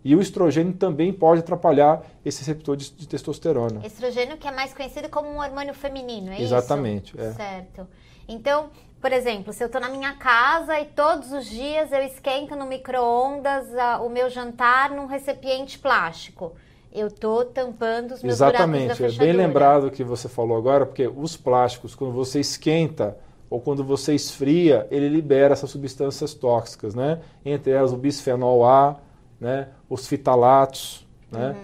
E 0.03 0.15
o 0.15 0.21
estrogênio 0.21 0.73
também 0.73 1.11
pode 1.13 1.39
atrapalhar 1.41 2.03
esse 2.25 2.39
receptor 2.39 2.75
de, 2.75 2.89
de 2.91 3.07
testosterona. 3.07 3.85
Estrogênio 3.85 4.37
que 4.37 4.47
é 4.47 4.51
mais 4.51 4.73
conhecido 4.73 5.09
como 5.09 5.29
um 5.29 5.39
hormônio 5.39 5.73
feminino, 5.73 6.31
é 6.31 6.41
Exatamente, 6.41 7.13
isso? 7.15 7.21
é. 7.21 7.31
Certo. 7.33 7.87
Então, 8.27 8.69
por 9.01 9.11
exemplo, 9.11 9.51
se 9.53 9.63
eu 9.63 9.69
tô 9.69 9.79
na 9.79 9.89
minha 9.89 10.13
casa 10.15 10.79
e 10.79 10.85
todos 10.85 11.31
os 11.31 11.45
dias 11.45 11.91
eu 11.91 12.01
esquento 12.03 12.55
no 12.55 12.65
micro-ondas 12.65 13.73
ah, 13.75 13.99
o 14.01 14.09
meu 14.09 14.29
jantar 14.29 14.91
num 14.91 15.05
recipiente 15.05 15.77
plástico, 15.79 16.53
eu 16.91 17.11
tô 17.11 17.45
tampando 17.45 18.13
os 18.13 18.23
meus 18.23 18.35
Exatamente, 18.35 19.03
é 19.03 19.11
bem 19.11 19.33
lembrado 19.33 19.87
o 19.87 19.91
que 19.91 20.03
você 20.03 20.27
falou 20.27 20.57
agora, 20.57 20.85
porque 20.85 21.07
os 21.07 21.37
plásticos, 21.37 21.93
quando 21.95 22.13
você 22.13 22.39
esquenta 22.39 23.17
ou 23.49 23.59
quando 23.59 23.83
você 23.83 24.13
esfria, 24.13 24.87
ele 24.91 25.09
libera 25.09 25.53
essas 25.53 25.69
substâncias 25.69 26.33
tóxicas, 26.33 26.93
né? 26.93 27.19
Entre 27.43 27.71
elas 27.71 27.91
o 27.91 27.97
bisfenol 27.97 28.63
A, 28.63 28.99
né? 29.39 29.69
os 29.89 30.07
fitalatos, 30.07 31.07
né? 31.31 31.55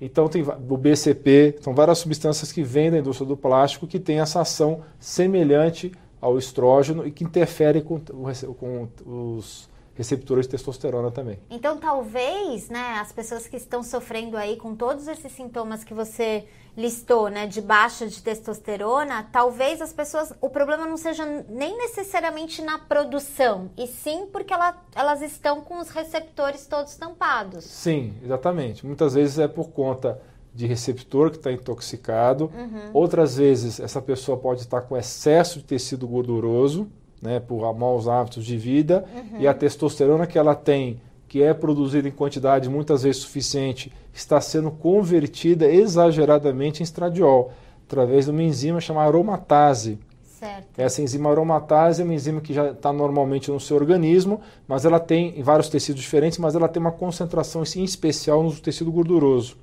Então 0.00 0.28
tem 0.28 0.42
o 0.42 0.76
BCP, 0.76 1.58
são 1.60 1.74
várias 1.74 1.98
substâncias 1.98 2.50
que 2.50 2.62
vêm 2.62 2.90
da 2.90 2.98
indústria 2.98 3.28
do 3.28 3.36
plástico 3.36 3.86
que 3.86 3.98
têm 3.98 4.20
essa 4.20 4.40
ação 4.40 4.80
semelhante 4.98 5.92
ao 6.20 6.38
estrógeno 6.38 7.06
e 7.06 7.10
que 7.10 7.22
interferem 7.22 7.82
com, 7.82 8.00
com 8.00 8.88
os 9.04 9.68
receptores 10.00 10.46
de 10.46 10.52
testosterona 10.52 11.10
também. 11.10 11.38
Então, 11.50 11.76
talvez, 11.76 12.70
né, 12.70 12.98
as 13.02 13.12
pessoas 13.12 13.46
que 13.46 13.56
estão 13.58 13.82
sofrendo 13.82 14.34
aí 14.34 14.56
com 14.56 14.74
todos 14.74 15.06
esses 15.06 15.30
sintomas 15.30 15.84
que 15.84 15.92
você 15.92 16.46
listou, 16.74 17.28
né, 17.28 17.46
de 17.46 17.60
baixa 17.60 18.06
de 18.06 18.22
testosterona, 18.22 19.28
talvez 19.30 19.82
as 19.82 19.92
pessoas, 19.92 20.32
o 20.40 20.48
problema 20.48 20.86
não 20.86 20.96
seja 20.96 21.26
nem 21.50 21.76
necessariamente 21.76 22.62
na 22.62 22.78
produção, 22.78 23.70
e 23.76 23.86
sim 23.86 24.26
porque 24.32 24.54
ela, 24.54 24.82
elas 24.94 25.20
estão 25.20 25.60
com 25.60 25.78
os 25.78 25.90
receptores 25.90 26.66
todos 26.66 26.96
tampados. 26.96 27.64
Sim, 27.64 28.14
exatamente. 28.24 28.86
Muitas 28.86 29.12
vezes 29.12 29.38
é 29.38 29.46
por 29.46 29.68
conta 29.68 30.18
de 30.54 30.66
receptor 30.66 31.30
que 31.30 31.36
está 31.36 31.52
intoxicado. 31.52 32.50
Uhum. 32.54 32.90
Outras 32.94 33.36
vezes, 33.36 33.78
essa 33.78 34.00
pessoa 34.00 34.38
pode 34.38 34.62
estar 34.62 34.80
com 34.80 34.96
excesso 34.96 35.58
de 35.58 35.66
tecido 35.66 36.08
gorduroso, 36.08 36.90
né, 37.20 37.40
por 37.40 37.72
maus 37.76 38.08
hábitos 38.08 38.44
de 38.44 38.56
vida, 38.56 39.04
uhum. 39.14 39.40
e 39.40 39.48
a 39.48 39.54
testosterona 39.54 40.26
que 40.26 40.38
ela 40.38 40.54
tem, 40.54 41.00
que 41.28 41.42
é 41.42 41.54
produzida 41.54 42.08
em 42.08 42.12
quantidade 42.12 42.68
muitas 42.68 43.02
vezes 43.02 43.22
suficiente, 43.22 43.92
está 44.12 44.40
sendo 44.40 44.70
convertida 44.70 45.70
exageradamente 45.70 46.80
em 46.80 46.84
estradiol, 46.84 47.52
através 47.86 48.24
de 48.24 48.30
uma 48.30 48.42
enzima 48.42 48.80
chamada 48.80 49.08
aromatase. 49.08 49.98
Certo. 50.40 50.66
Essa 50.78 51.02
enzima 51.02 51.30
aromatase 51.30 52.00
é 52.00 52.04
uma 52.04 52.14
enzima 52.14 52.40
que 52.40 52.54
já 52.54 52.70
está 52.70 52.90
normalmente 52.92 53.50
no 53.50 53.60
seu 53.60 53.76
organismo, 53.76 54.40
mas 54.66 54.86
ela 54.86 54.98
tem 54.98 55.38
em 55.38 55.42
vários 55.42 55.68
tecidos 55.68 56.00
diferentes, 56.00 56.38
mas 56.38 56.54
ela 56.54 56.66
tem 56.66 56.80
uma 56.80 56.92
concentração 56.92 57.62
em 57.76 57.84
especial 57.84 58.42
no 58.42 58.50
tecido 58.52 58.90
gorduroso. 58.90 59.56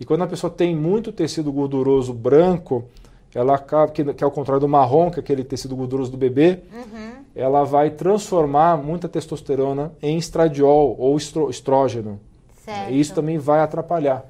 E 0.00 0.04
quando 0.04 0.22
a 0.22 0.26
pessoa 0.26 0.50
tem 0.50 0.74
muito 0.74 1.12
tecido 1.12 1.52
gorduroso 1.52 2.12
branco, 2.12 2.84
ela 3.38 3.54
acaba, 3.54 3.92
que, 3.92 4.02
que 4.14 4.24
é 4.24 4.26
o 4.26 4.30
contrário 4.32 4.60
do 4.60 4.66
marrom, 4.66 5.12
que 5.12 5.20
é 5.20 5.22
aquele 5.22 5.44
tecido 5.44 5.76
gorduroso 5.76 6.10
do 6.10 6.16
bebê, 6.16 6.58
uhum. 6.72 7.12
ela 7.36 7.62
vai 7.62 7.88
transformar 7.88 8.76
muita 8.76 9.08
testosterona 9.08 9.92
em 10.02 10.18
estradiol 10.18 10.96
ou 10.98 11.16
estro, 11.16 11.48
estrógeno. 11.48 12.18
Certo. 12.64 12.90
E 12.90 12.98
isso 12.98 13.14
também 13.14 13.38
vai 13.38 13.60
atrapalhar. 13.60 14.28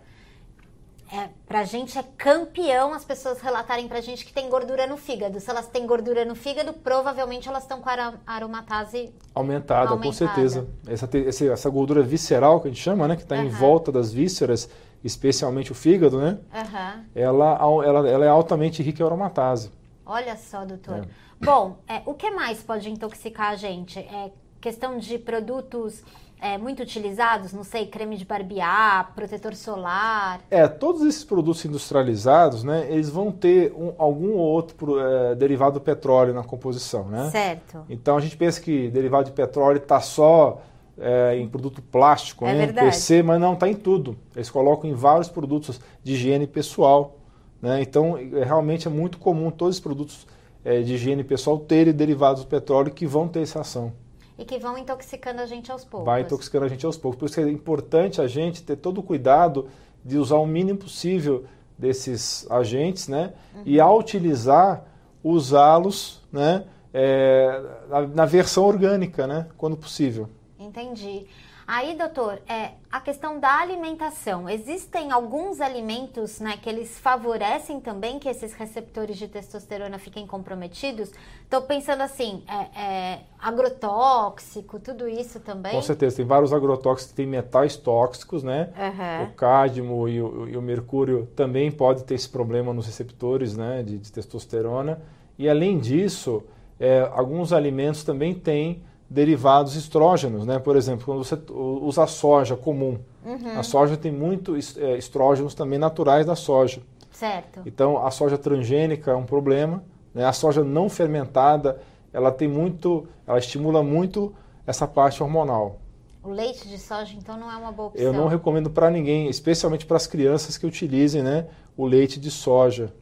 É, 1.10 1.30
pra 1.46 1.64
gente 1.64 1.98
é 1.98 2.04
campeão 2.18 2.92
as 2.92 3.02
pessoas 3.02 3.40
relatarem 3.40 3.88
pra 3.88 4.02
gente 4.02 4.26
que 4.26 4.32
tem 4.32 4.50
gordura 4.50 4.86
no 4.86 4.98
fígado. 4.98 5.40
Se 5.40 5.48
elas 5.48 5.66
têm 5.66 5.86
gordura 5.86 6.22
no 6.26 6.34
fígado, 6.34 6.74
provavelmente 6.74 7.48
elas 7.48 7.62
estão 7.62 7.80
com 7.80 7.88
a 7.88 8.12
aromatase 8.26 9.10
aumentada, 9.34 9.92
aumentada. 9.92 10.02
com 10.02 10.12
certeza. 10.12 10.68
Essa, 10.86 11.08
essa, 11.50 11.70
gordura 11.70 12.02
visceral 12.02 12.60
que 12.60 12.68
a 12.68 12.70
gente 12.70 12.82
chama, 12.82 13.08
né, 13.08 13.16
que 13.16 13.22
está 13.22 13.36
uhum. 13.36 13.44
em 13.44 13.48
volta 13.48 13.90
das 13.90 14.12
vísceras, 14.12 14.68
especialmente 15.02 15.72
o 15.72 15.74
fígado, 15.74 16.18
né? 16.18 16.38
Uhum. 16.52 17.04
Ela, 17.14 17.58
ela, 17.84 18.08
ela 18.08 18.24
é 18.24 18.28
altamente 18.28 18.82
rica 18.82 19.02
em 19.02 19.06
aromatase. 19.06 19.70
Olha 20.04 20.36
só, 20.36 20.64
doutor. 20.64 20.98
É. 20.98 21.02
Bom, 21.40 21.78
é, 21.86 22.02
o 22.04 22.14
que 22.14 22.30
mais 22.30 22.62
pode 22.62 22.90
intoxicar 22.90 23.52
a 23.52 23.56
gente? 23.56 23.98
É 23.98 24.30
questão 24.60 24.98
de 24.98 25.18
produtos 25.18 26.02
é, 26.40 26.56
muito 26.56 26.82
utilizados, 26.82 27.52
não 27.52 27.64
sei, 27.64 27.86
creme 27.86 28.16
de 28.16 28.24
barbear, 28.24 29.12
protetor 29.14 29.54
solar. 29.54 30.40
É, 30.50 30.66
todos 30.68 31.02
esses 31.02 31.24
produtos 31.24 31.64
industrializados, 31.64 32.62
né, 32.62 32.86
eles 32.90 33.08
vão 33.08 33.32
ter 33.32 33.72
um, 33.72 33.92
algum 33.98 34.32
outro 34.32 34.98
é, 35.00 35.34
derivado 35.34 35.74
do 35.74 35.80
petróleo 35.80 36.32
na 36.32 36.44
composição, 36.44 37.04
né? 37.08 37.30
Certo. 37.30 37.84
Então 37.88 38.16
a 38.16 38.20
gente 38.20 38.36
pensa 38.36 38.60
que 38.60 38.88
derivado 38.90 39.24
de 39.26 39.32
petróleo 39.32 39.78
está 39.78 40.00
só 40.00 40.60
é, 41.00 41.36
em 41.36 41.48
produto 41.48 41.80
plástico, 41.80 42.44
é 42.44 42.52
né, 42.52 42.66
verdade. 42.66 42.86
PC, 42.88 43.22
mas 43.22 43.40
não 43.40 43.54
está 43.54 43.68
em 43.68 43.74
tudo. 43.74 44.16
Eles 44.34 44.50
colocam 44.50 44.88
em 44.88 44.94
vários 44.94 45.28
produtos 45.28 45.80
de 46.02 46.12
higiene 46.12 46.46
pessoal, 46.46 47.16
né? 47.60 47.80
Então 47.82 48.16
é, 48.16 48.44
realmente 48.44 48.86
é 48.88 48.90
muito 48.90 49.18
comum 49.18 49.50
todos 49.50 49.76
os 49.76 49.80
produtos 49.80 50.26
é, 50.64 50.80
de 50.80 50.94
higiene 50.94 51.24
pessoal 51.24 51.58
terem 51.58 51.92
derivados 51.92 52.42
do 52.42 52.48
petróleo 52.48 52.92
que 52.92 53.06
vão 53.06 53.28
ter 53.28 53.40
essa 53.40 53.60
ação 53.60 53.92
e 54.38 54.44
que 54.44 54.56
vão 54.56 54.78
intoxicando 54.78 55.40
a 55.40 55.46
gente 55.46 55.70
aos 55.70 55.84
poucos. 55.84 56.06
Vai 56.06 56.22
intoxicando 56.22 56.64
a 56.64 56.68
gente 56.68 56.86
aos 56.86 56.96
poucos. 56.96 57.18
Por 57.18 57.26
isso 57.26 57.34
que 57.34 57.40
é 57.40 57.50
importante 57.50 58.20
a 58.20 58.28
gente 58.28 58.62
ter 58.62 58.76
todo 58.76 58.98
o 58.98 59.02
cuidado 59.02 59.66
de 60.04 60.16
usar 60.16 60.36
o 60.36 60.46
mínimo 60.46 60.78
possível 60.78 61.44
desses 61.76 62.48
agentes, 62.48 63.08
né? 63.08 63.32
Uhum. 63.54 63.62
E 63.66 63.80
ao 63.80 63.98
utilizar, 63.98 64.84
usá-los, 65.24 66.22
né? 66.32 66.64
É, 66.94 67.60
na, 67.88 68.06
na, 68.06 68.24
versão 68.24 68.64
orgânica, 68.64 69.26
né? 69.26 69.48
Quando 69.56 69.76
possível. 69.76 70.28
Entendi. 70.68 71.26
Aí, 71.66 71.98
doutor, 71.98 72.40
é, 72.48 72.70
a 72.90 72.98
questão 72.98 73.38
da 73.38 73.60
alimentação. 73.60 74.48
Existem 74.48 75.12
alguns 75.12 75.60
alimentos 75.60 76.40
né, 76.40 76.56
que 76.56 76.66
eles 76.66 76.98
favorecem 76.98 77.78
também 77.78 78.18
que 78.18 78.26
esses 78.26 78.54
receptores 78.54 79.18
de 79.18 79.28
testosterona 79.28 79.98
fiquem 79.98 80.26
comprometidos? 80.26 81.12
Estou 81.44 81.60
pensando 81.60 82.00
assim, 82.00 82.42
é, 82.48 82.80
é, 82.80 83.18
agrotóxico, 83.38 84.80
tudo 84.80 85.06
isso 85.06 85.40
também? 85.40 85.72
Com 85.72 85.82
certeza, 85.82 86.16
tem 86.16 86.24
vários 86.24 86.54
agrotóxicos 86.54 87.10
que 87.10 87.16
têm 87.16 87.26
metais 87.26 87.76
tóxicos, 87.76 88.42
né? 88.42 88.70
Uhum. 88.74 89.24
O 89.24 89.34
cádmio 89.34 90.08
e 90.08 90.22
o, 90.22 90.48
e 90.48 90.56
o, 90.56 90.62
mercúrio 90.62 91.28
também 91.36 91.70
pode 91.70 92.04
ter 92.04 92.14
esse 92.14 92.30
problema 92.30 92.72
nos 92.72 92.86
receptores 92.86 93.58
né, 93.58 93.82
de, 93.82 93.98
de 93.98 94.10
testosterona. 94.10 95.02
E 95.38 95.46
além 95.46 95.78
disso, 95.78 96.42
é, 96.80 97.06
alguns 97.12 97.52
alimentos 97.52 98.04
também 98.04 98.32
têm 98.32 98.82
derivados 99.08 99.74
estrógenos, 99.74 100.44
né? 100.44 100.58
Por 100.58 100.76
exemplo, 100.76 101.06
quando 101.06 101.24
você 101.24 101.38
usa 101.50 102.04
a 102.04 102.06
soja 102.06 102.56
comum, 102.56 102.98
uhum. 103.24 103.58
a 103.58 103.62
soja 103.62 103.96
tem 103.96 104.12
muito 104.12 104.54
é, 104.56 104.98
estrógenos 104.98 105.54
também 105.54 105.78
naturais 105.78 106.26
da 106.26 106.36
soja. 106.36 106.82
Certo. 107.10 107.62
Então, 107.64 108.04
a 108.04 108.10
soja 108.10 108.36
transgênica 108.36 109.10
é 109.10 109.14
um 109.14 109.24
problema. 109.24 109.82
Né? 110.14 110.24
A 110.24 110.32
soja 110.32 110.62
não 110.62 110.88
fermentada, 110.88 111.80
ela 112.12 112.30
tem 112.30 112.46
muito, 112.46 113.08
ela 113.26 113.38
estimula 113.38 113.82
muito 113.82 114.34
essa 114.66 114.86
parte 114.86 115.22
hormonal. 115.22 115.80
O 116.22 116.30
leite 116.30 116.68
de 116.68 116.78
soja, 116.78 117.14
então, 117.16 117.38
não 117.38 117.50
é 117.50 117.56
uma 117.56 117.72
boa 117.72 117.88
opção? 117.88 118.04
Eu 118.04 118.12
não 118.12 118.28
recomendo 118.28 118.68
para 118.68 118.90
ninguém, 118.90 119.28
especialmente 119.28 119.86
para 119.86 119.96
as 119.96 120.06
crianças 120.06 120.58
que 120.58 120.66
utilizem 120.66 121.22
né, 121.22 121.46
o 121.76 121.86
leite 121.86 122.20
de 122.20 122.30
soja. 122.30 122.92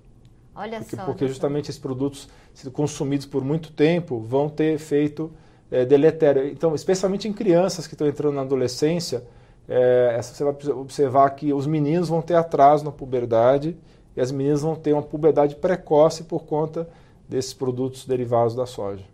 Olha 0.55 0.79
porque, 0.79 0.97
só. 0.97 1.05
Porque 1.05 1.29
justamente 1.29 1.71
esses 1.71 1.81
produtos, 1.81 2.29
consumidos 2.73 3.27
por 3.27 3.45
muito 3.45 3.73
tempo, 3.73 4.21
vão 4.21 4.49
ter 4.49 4.75
efeito 4.75 5.33
é, 5.71 5.85
deletério. 5.85 6.47
Então, 6.49 6.75
especialmente 6.75 7.29
em 7.29 7.33
crianças 7.33 7.87
que 7.87 7.95
estão 7.95 8.07
entrando 8.07 8.35
na 8.35 8.43
adolescência, 8.43 9.25
é, 9.69 10.19
você 10.23 10.45
vai 10.45 10.55
observar 10.73 11.31
que 11.31 11.53
os 11.53 11.67
meninos 11.67 12.09
vão 12.09 12.23
ter 12.23 12.35
atraso 12.35 12.85
na 12.85 12.93
puberdade 12.93 13.77
e 14.17 14.21
as 14.21 14.31
meninas 14.31 14.63
vão 14.63 14.75
ter 14.75 14.93
uma 14.93 15.03
puberdade 15.03 15.57
precoce 15.57 16.25
por 16.25 16.45
conta 16.45 16.89
desses 17.29 17.53
produtos 17.53 18.07
derivados 18.07 18.55
da 18.55 18.67
soja. 18.67 19.05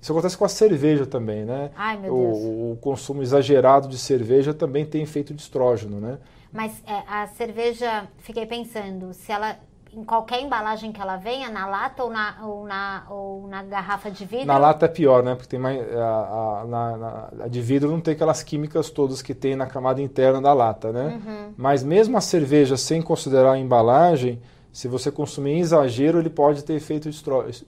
Isso 0.00 0.12
acontece 0.12 0.36
com 0.36 0.44
a 0.44 0.48
cerveja 0.50 1.06
também, 1.06 1.44
né? 1.44 1.70
Ai, 1.74 1.96
meu 1.96 2.14
Deus. 2.14 2.38
O, 2.38 2.72
o 2.72 2.78
consumo 2.80 3.22
exagerado 3.22 3.88
de 3.88 3.96
cerveja 3.96 4.52
também 4.52 4.84
tem 4.84 5.02
efeito 5.02 5.32
de 5.32 5.40
estrógeno, 5.40 5.98
né? 5.98 6.18
Mas 6.52 6.82
é, 6.86 7.02
a 7.08 7.26
cerveja, 7.26 8.06
fiquei 8.18 8.46
pensando, 8.46 9.12
se 9.14 9.32
ela 9.32 9.58
em 9.96 10.04
qualquer 10.04 10.40
embalagem 10.40 10.92
que 10.92 11.00
ela 11.00 11.16
venha, 11.16 11.48
na 11.48 11.66
lata 11.66 12.02
ou 12.02 12.10
na, 12.10 12.36
ou 12.42 12.66
na, 12.66 13.06
ou 13.08 13.46
na 13.46 13.62
garrafa 13.62 14.10
de 14.10 14.24
vidro? 14.24 14.46
Na 14.46 14.58
lata 14.58 14.86
é 14.86 14.88
pior, 14.88 15.22
né? 15.22 15.34
Porque 15.34 15.48
tem 15.48 15.58
mais, 15.58 15.80
a, 15.94 16.62
a, 16.62 16.64
na, 16.66 17.28
a 17.44 17.48
de 17.48 17.60
vidro 17.62 17.90
não 17.90 18.00
tem 18.00 18.14
aquelas 18.14 18.42
químicas 18.42 18.90
todas 18.90 19.22
que 19.22 19.34
tem 19.34 19.54
na 19.54 19.66
camada 19.66 20.02
interna 20.02 20.40
da 20.40 20.52
lata, 20.52 20.92
né? 20.92 21.20
Uhum. 21.24 21.54
Mas 21.56 21.82
mesmo 21.82 22.16
a 22.16 22.20
cerveja, 22.20 22.76
sem 22.76 23.00
considerar 23.00 23.52
a 23.52 23.58
embalagem, 23.58 24.40
se 24.72 24.88
você 24.88 25.10
consumir 25.10 25.52
em 25.52 25.60
exagero, 25.60 26.18
ele 26.18 26.30
pode 26.30 26.64
ter 26.64 26.74
efeito 26.74 27.08
de 27.08 27.16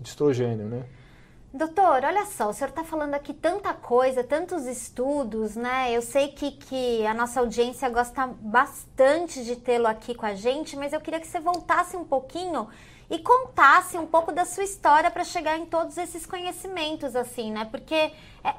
estrogênio, 0.02 0.66
né? 0.66 0.82
Doutor, 1.56 2.04
olha 2.04 2.26
só, 2.26 2.50
o 2.50 2.52
senhor 2.52 2.68
está 2.68 2.84
falando 2.84 3.14
aqui 3.14 3.32
tanta 3.32 3.72
coisa, 3.72 4.22
tantos 4.22 4.66
estudos, 4.66 5.56
né? 5.56 5.90
Eu 5.90 6.02
sei 6.02 6.28
que, 6.28 6.50
que 6.50 7.06
a 7.06 7.14
nossa 7.14 7.40
audiência 7.40 7.88
gosta 7.88 8.26
bastante 8.26 9.42
de 9.42 9.56
tê-lo 9.56 9.86
aqui 9.86 10.14
com 10.14 10.26
a 10.26 10.34
gente, 10.34 10.76
mas 10.76 10.92
eu 10.92 11.00
queria 11.00 11.18
que 11.18 11.26
você 11.26 11.40
voltasse 11.40 11.96
um 11.96 12.04
pouquinho 12.04 12.68
e 13.08 13.18
contasse 13.18 13.96
um 13.96 14.06
pouco 14.06 14.32
da 14.32 14.44
sua 14.44 14.64
história 14.64 15.10
para 15.10 15.22
chegar 15.22 15.56
em 15.56 15.64
todos 15.64 15.96
esses 15.96 16.26
conhecimentos, 16.26 17.14
assim, 17.14 17.52
né? 17.52 17.66
Porque 17.70 17.94
é, 17.94 18.12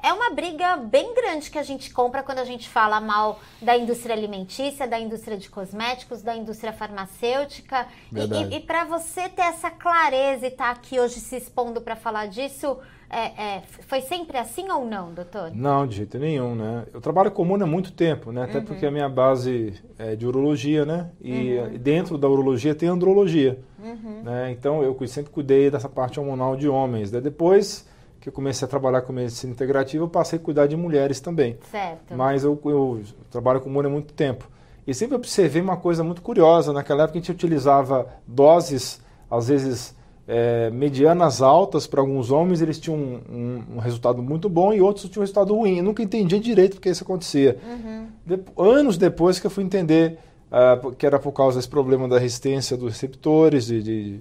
é 0.04 0.12
uma 0.12 0.30
briga 0.30 0.76
bem 0.76 1.14
grande 1.14 1.50
que 1.50 1.58
a 1.58 1.62
gente 1.62 1.92
compra 1.92 2.22
quando 2.22 2.38
a 2.38 2.44
gente 2.44 2.68
fala 2.68 3.00
mal 3.00 3.40
da 3.60 3.76
indústria 3.76 4.14
alimentícia, 4.14 4.86
da 4.86 4.98
indústria 4.98 5.36
de 5.36 5.50
cosméticos, 5.50 6.22
da 6.22 6.34
indústria 6.34 6.72
farmacêutica. 6.72 7.86
Verdade. 8.10 8.44
E, 8.44 8.54
e, 8.54 8.56
e 8.56 8.60
para 8.60 8.84
você 8.84 9.28
ter 9.28 9.42
essa 9.42 9.70
clareza 9.70 10.46
e 10.46 10.48
estar 10.48 10.66
tá 10.66 10.70
aqui 10.70 10.98
hoje 10.98 11.20
se 11.20 11.36
expondo 11.36 11.80
para 11.82 11.94
falar 11.94 12.26
disso, 12.26 12.78
é, 13.10 13.56
é, 13.56 13.62
foi 13.86 14.02
sempre 14.02 14.36
assim 14.36 14.70
ou 14.70 14.84
não, 14.84 15.12
doutor? 15.12 15.50
Não, 15.54 15.86
de 15.86 15.96
jeito 15.96 16.18
nenhum, 16.18 16.54
né? 16.54 16.84
Eu 16.92 17.00
trabalho 17.00 17.30
com 17.30 17.42
há 17.54 17.66
muito 17.66 17.90
tempo, 17.92 18.30
né? 18.30 18.44
Até 18.44 18.58
uhum. 18.58 18.64
porque 18.64 18.84
a 18.84 18.90
minha 18.90 19.08
base 19.08 19.72
é 19.98 20.14
de 20.14 20.26
urologia, 20.26 20.84
né? 20.84 21.10
E 21.20 21.56
uhum. 21.56 21.78
dentro 21.78 22.18
da 22.18 22.28
urologia 22.28 22.74
tem 22.74 22.88
andrologia. 22.88 23.58
Uhum. 23.82 24.22
Né? 24.22 24.50
Então 24.52 24.82
eu 24.82 24.96
sempre 25.06 25.32
cuidei 25.32 25.70
dessa 25.70 25.88
parte 25.88 26.20
hormonal 26.20 26.54
de 26.54 26.68
homens. 26.68 27.10
Né? 27.10 27.20
Depois 27.20 27.86
que 28.20 28.28
eu 28.28 28.32
comecei 28.32 28.66
a 28.66 28.68
trabalhar 28.68 29.00
com 29.02 29.12
medicina 29.12 29.52
integrativa, 29.52 30.04
eu 30.04 30.08
passei 30.08 30.38
a 30.38 30.42
cuidar 30.42 30.66
de 30.66 30.76
mulheres 30.76 31.18
também. 31.18 31.56
Certo. 31.70 32.14
Mas 32.14 32.44
eu, 32.44 32.60
eu 32.64 33.00
trabalho 33.30 33.60
com 33.60 33.68
hormônio 33.68 33.88
há 33.90 33.92
muito 33.92 34.12
tempo. 34.12 34.48
E 34.86 34.92
sempre 34.92 35.16
observei 35.16 35.62
uma 35.62 35.76
coisa 35.76 36.04
muito 36.04 36.20
curiosa. 36.20 36.72
Naquela 36.72 37.04
época 37.04 37.18
a 37.18 37.20
gente 37.22 37.32
utilizava 37.32 38.06
doses, 38.26 39.00
às 39.30 39.48
vezes 39.48 39.94
é, 40.28 40.68
medianas 40.70 41.40
altas 41.40 41.86
para 41.86 42.02
alguns 42.02 42.30
homens, 42.30 42.60
eles 42.60 42.78
tinham 42.78 42.98
um, 42.98 43.20
um, 43.30 43.64
um, 43.76 43.78
resultado 43.78 44.22
muito 44.22 44.46
bom 44.46 44.74
e 44.74 44.80
outros 44.80 45.08
tinham 45.08 45.22
um 45.22 45.24
resultado 45.24 45.54
ruim. 45.54 45.78
Eu 45.78 45.84
nunca 45.84 46.02
entendia 46.02 46.38
direito 46.38 46.74
porque 46.74 46.90
isso 46.90 47.02
acontecia. 47.02 47.58
Uhum. 47.66 48.06
De, 48.26 48.38
anos 48.58 48.98
depois 48.98 49.40
que 49.40 49.46
eu 49.46 49.50
fui 49.50 49.64
entender 49.64 50.18
uh, 50.52 50.92
que 50.92 51.06
era 51.06 51.18
por 51.18 51.32
causa 51.32 51.56
desse 51.58 51.68
problema 51.68 52.06
da 52.06 52.18
resistência 52.18 52.76
dos 52.76 52.92
receptores 52.92 53.66
de, 53.66 53.82
de, 53.82 54.20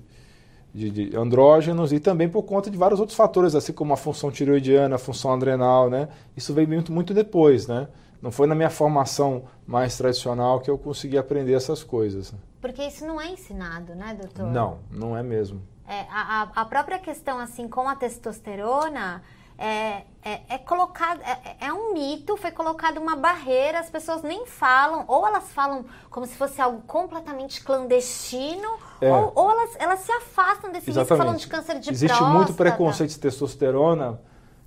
de, 0.73 1.09
de, 1.09 1.17
andrógenos 1.17 1.91
e 1.91 1.99
também 1.99 2.29
por 2.29 2.43
conta 2.43 2.71
de 2.71 2.77
vários 2.77 3.01
outros 3.01 3.17
fatores, 3.17 3.53
assim 3.53 3.73
como 3.73 3.91
a 3.91 3.97
função 3.97 4.31
tireoidiana, 4.31 4.95
a 4.95 4.99
função 4.99 5.33
adrenal, 5.33 5.89
né? 5.89 6.07
Isso 6.37 6.53
veio 6.53 6.69
muito, 6.69 6.89
muito 6.89 7.13
depois, 7.13 7.67
né? 7.67 7.85
não 8.21 8.31
foi 8.31 8.47
na 8.47 8.55
minha 8.55 8.69
formação 8.69 9.43
mais 9.65 9.97
tradicional 9.97 10.59
que 10.59 10.69
eu 10.69 10.77
consegui 10.77 11.17
aprender 11.17 11.53
essas 11.53 11.83
coisas. 11.83 12.33
Porque 12.59 12.81
isso 12.83 13.05
não 13.05 13.21
é 13.21 13.31
ensinado, 13.31 13.93
né, 13.95 14.17
doutor? 14.19 14.51
Não, 14.51 14.79
não 14.91 15.15
é 15.15 15.21
mesmo. 15.21 15.61
É, 15.87 16.05
a, 16.11 16.49
a 16.55 16.65
própria 16.65 16.99
questão, 16.99 17.39
assim, 17.39 17.67
com 17.67 17.87
a 17.87 17.95
testosterona, 17.95 19.23
é, 19.57 20.03
é, 20.23 20.41
é 20.49 20.57
colocado, 20.59 21.21
é, 21.21 21.65
é, 21.67 21.73
um 21.73 21.93
mito, 21.93 22.37
foi 22.37 22.51
colocado 22.51 22.97
uma 22.97 23.15
barreira, 23.15 23.79
as 23.79 23.89
pessoas 23.89 24.21
nem 24.21 24.45
falam, 24.45 25.05
ou 25.07 25.25
elas 25.25 25.51
falam 25.51 25.85
como 26.09 26.25
se 26.27 26.35
fosse 26.35 26.61
algo 26.61 26.81
completamente 26.85 27.63
clandestino, 27.63 28.67
é. 29.01 29.11
ou, 29.11 29.31
ou, 29.33 29.51
elas, 29.51 29.69
elas 29.79 29.99
se 30.01 30.11
afastam 30.11 30.71
desse 30.71 30.89
Exatamente. 30.89 31.09
risco, 31.09 31.17
falam 31.17 31.35
de 31.35 31.47
câncer 31.47 31.79
de 31.79 31.89
Existe 31.89 32.17
próstata. 32.17 32.37
muito 32.37 32.53
preconceito 32.53 33.09
de 33.09 33.19
testosterona, 33.19 34.19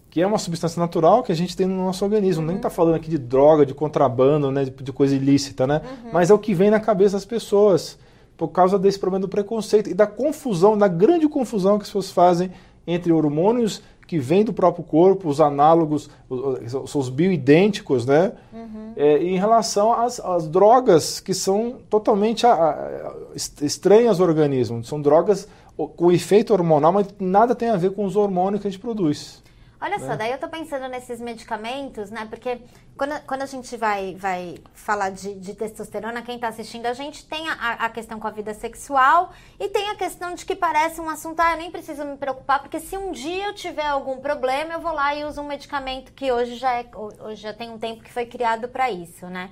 que 0.08 0.20
é 0.20 0.26
uma 0.26 0.38
substância 0.38 0.80
natural 0.80 1.22
que 1.22 1.30
a 1.30 1.36
gente 1.36 1.56
tem 1.56 1.66
no 1.66 1.84
nosso 1.84 2.04
organismo. 2.04 2.42
Uhum. 2.42 2.48
Nem 2.48 2.56
está 2.56 2.68
falando 2.68 2.96
aqui 2.96 3.08
de 3.08 3.18
droga, 3.18 3.64
de 3.64 3.74
contrabando, 3.74 4.50
né, 4.50 4.64
de, 4.64 4.70
de 4.70 4.92
coisa 4.92 5.14
ilícita, 5.14 5.68
né? 5.68 5.82
Uhum. 5.84 6.10
Mas 6.12 6.30
é 6.30 6.34
o 6.34 6.38
que 6.38 6.52
vem 6.52 6.68
na 6.68 6.80
cabeça 6.80 7.16
das 7.16 7.24
pessoas 7.24 7.96
por 8.40 8.48
causa 8.48 8.78
desse 8.78 8.98
problema 8.98 9.20
do 9.20 9.28
preconceito 9.28 9.90
e 9.90 9.92
da 9.92 10.06
confusão, 10.06 10.78
da 10.78 10.88
grande 10.88 11.28
confusão 11.28 11.76
que 11.76 11.82
as 11.82 11.88
pessoas 11.90 12.10
fazem 12.10 12.50
entre 12.86 13.12
hormônios 13.12 13.82
que 14.06 14.18
vêm 14.18 14.42
do 14.42 14.50
próprio 14.50 14.82
corpo, 14.82 15.28
os 15.28 15.42
análogos, 15.42 16.08
os, 16.26 16.94
os 16.94 17.08
bioidênticos, 17.10 18.06
né? 18.06 18.32
Uhum. 18.50 18.92
É, 18.96 19.22
em 19.22 19.36
relação 19.36 19.92
às, 19.92 20.18
às, 20.18 20.48
drogas 20.48 21.20
que 21.20 21.34
são 21.34 21.76
totalmente 21.90 22.46
a, 22.46 22.54
a, 22.54 23.14
estranhas 23.60 24.18
ao 24.18 24.26
organismo. 24.26 24.82
São 24.84 25.02
drogas 25.02 25.46
com 25.76 26.10
efeito 26.10 26.54
hormonal, 26.54 26.92
mas 26.92 27.08
nada 27.20 27.54
tem 27.54 27.68
a 27.68 27.76
ver 27.76 27.92
com 27.92 28.06
os 28.06 28.16
hormônios 28.16 28.62
que 28.62 28.68
a 28.68 28.70
gente 28.70 28.80
produz. 28.80 29.42
Olha 29.80 29.96
né? 29.96 30.06
só, 30.06 30.14
daí 30.14 30.30
eu 30.30 30.38
tô 30.38 30.46
pensando 30.46 30.86
nesses 30.88 31.20
medicamentos, 31.20 32.10
né? 32.10 32.26
Porque 32.28 32.60
quando, 32.98 33.18
quando 33.22 33.42
a 33.42 33.46
gente 33.46 33.76
vai, 33.78 34.14
vai 34.14 34.58
falar 34.74 35.08
de, 35.10 35.34
de 35.34 35.54
testosterona, 35.54 36.20
quem 36.20 36.38
tá 36.38 36.48
assistindo 36.48 36.84
a 36.84 36.92
gente 36.92 37.26
tem 37.26 37.48
a, 37.48 37.72
a, 37.72 37.88
questão 37.88 38.20
com 38.20 38.26
a 38.26 38.30
vida 38.30 38.52
sexual 38.52 39.32
e 39.58 39.68
tem 39.68 39.88
a 39.88 39.96
questão 39.96 40.34
de 40.34 40.44
que 40.44 40.54
parece 40.54 41.00
um 41.00 41.08
assunto, 41.08 41.40
ah, 41.40 41.52
eu 41.52 41.56
nem 41.56 41.70
preciso 41.70 42.04
me 42.04 42.18
preocupar, 42.18 42.60
porque 42.60 42.78
se 42.78 42.96
um 42.98 43.10
dia 43.10 43.46
eu 43.46 43.54
tiver 43.54 43.86
algum 43.86 44.18
problema, 44.18 44.74
eu 44.74 44.80
vou 44.80 44.92
lá 44.92 45.14
e 45.14 45.24
uso 45.24 45.40
um 45.40 45.46
medicamento 45.46 46.12
que 46.12 46.30
hoje 46.30 46.56
já, 46.56 46.74
é, 46.74 46.86
hoje 46.94 47.40
já 47.40 47.54
tem 47.54 47.70
um 47.70 47.78
tempo 47.78 48.02
que 48.02 48.12
foi 48.12 48.26
criado 48.26 48.68
para 48.68 48.90
isso, 48.90 49.26
né? 49.28 49.50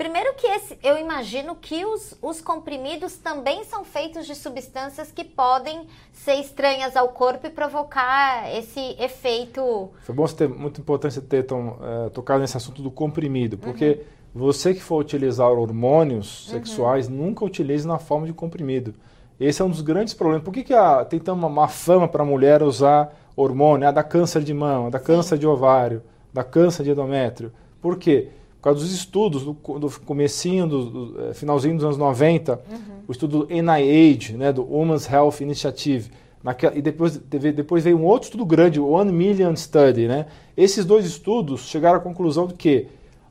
Primeiro 0.00 0.32
que 0.32 0.46
esse, 0.46 0.78
eu 0.82 0.96
imagino 0.96 1.54
que 1.54 1.84
os, 1.84 2.16
os 2.22 2.40
comprimidos 2.40 3.18
também 3.18 3.64
são 3.64 3.84
feitos 3.84 4.26
de 4.26 4.34
substâncias 4.34 5.12
que 5.12 5.22
podem 5.22 5.86
ser 6.10 6.36
estranhas 6.36 6.96
ao 6.96 7.10
corpo 7.10 7.46
e 7.46 7.50
provocar 7.50 8.50
esse 8.56 8.80
efeito. 8.98 9.90
Foi 10.00 10.14
bom 10.14 10.26
você 10.26 10.36
ter, 10.36 10.48
muito 10.48 10.80
importante 10.80 11.12
você 11.12 11.20
ter 11.20 11.42
tom, 11.42 11.76
é, 11.82 12.08
tocado 12.08 12.40
nesse 12.40 12.56
assunto 12.56 12.80
do 12.80 12.90
comprimido, 12.90 13.58
porque 13.58 14.00
uhum. 14.34 14.40
você 14.48 14.72
que 14.72 14.80
for 14.80 15.02
utilizar 15.02 15.50
hormônios 15.50 16.46
uhum. 16.46 16.54
sexuais, 16.54 17.06
nunca 17.06 17.44
utilize 17.44 17.86
na 17.86 17.98
forma 17.98 18.26
de 18.26 18.32
comprimido. 18.32 18.94
Esse 19.38 19.60
é 19.60 19.64
um 19.66 19.68
dos 19.68 19.82
grandes 19.82 20.14
problemas. 20.14 20.42
Por 20.42 20.54
que, 20.54 20.64
que 20.64 20.72
a, 20.72 21.04
tem 21.04 21.20
tão 21.20 21.34
uma, 21.34 21.48
uma 21.48 21.68
fama 21.68 22.08
para 22.08 22.22
a 22.22 22.26
mulher 22.26 22.62
usar 22.62 23.14
hormônio? 23.36 23.86
Ah, 23.86 23.90
dá 23.90 24.02
câncer 24.02 24.42
de 24.42 24.54
mama, 24.54 24.90
dá 24.90 24.98
câncer 24.98 25.36
de 25.36 25.46
ovário, 25.46 26.02
dá 26.32 26.42
câncer 26.42 26.84
de 26.84 26.90
endométrio. 26.90 27.52
Por 27.82 27.98
quê? 27.98 28.30
Por 28.60 28.64
causa 28.64 28.80
dos 28.80 28.92
estudos 28.92 29.42
do, 29.42 29.54
do 29.54 29.90
comecinho, 30.04 30.66
do, 30.66 30.90
do, 30.90 31.28
é, 31.30 31.34
finalzinho 31.34 31.76
dos 31.76 31.84
anos 31.84 31.96
90, 31.96 32.52
uhum. 32.52 32.78
o 33.08 33.12
estudo 33.12 33.46
do 33.46 33.46
NIH, 33.48 34.36
né, 34.36 34.52
do 34.52 34.62
Women's 34.62 35.10
Health 35.10 35.40
Initiative, 35.40 36.10
naquela, 36.44 36.76
e 36.76 36.82
depois, 36.82 37.16
depois 37.16 37.84
veio 37.84 37.96
um 37.96 38.04
outro 38.04 38.26
estudo 38.26 38.44
grande, 38.44 38.78
o 38.78 38.86
One 38.86 39.10
Million 39.10 39.56
Study. 39.56 40.06
Né? 40.06 40.26
Esses 40.54 40.84
dois 40.84 41.06
estudos 41.06 41.62
chegaram 41.62 41.96
à 41.96 42.00
conclusão 42.00 42.46
de 42.46 42.52
que 42.52 42.88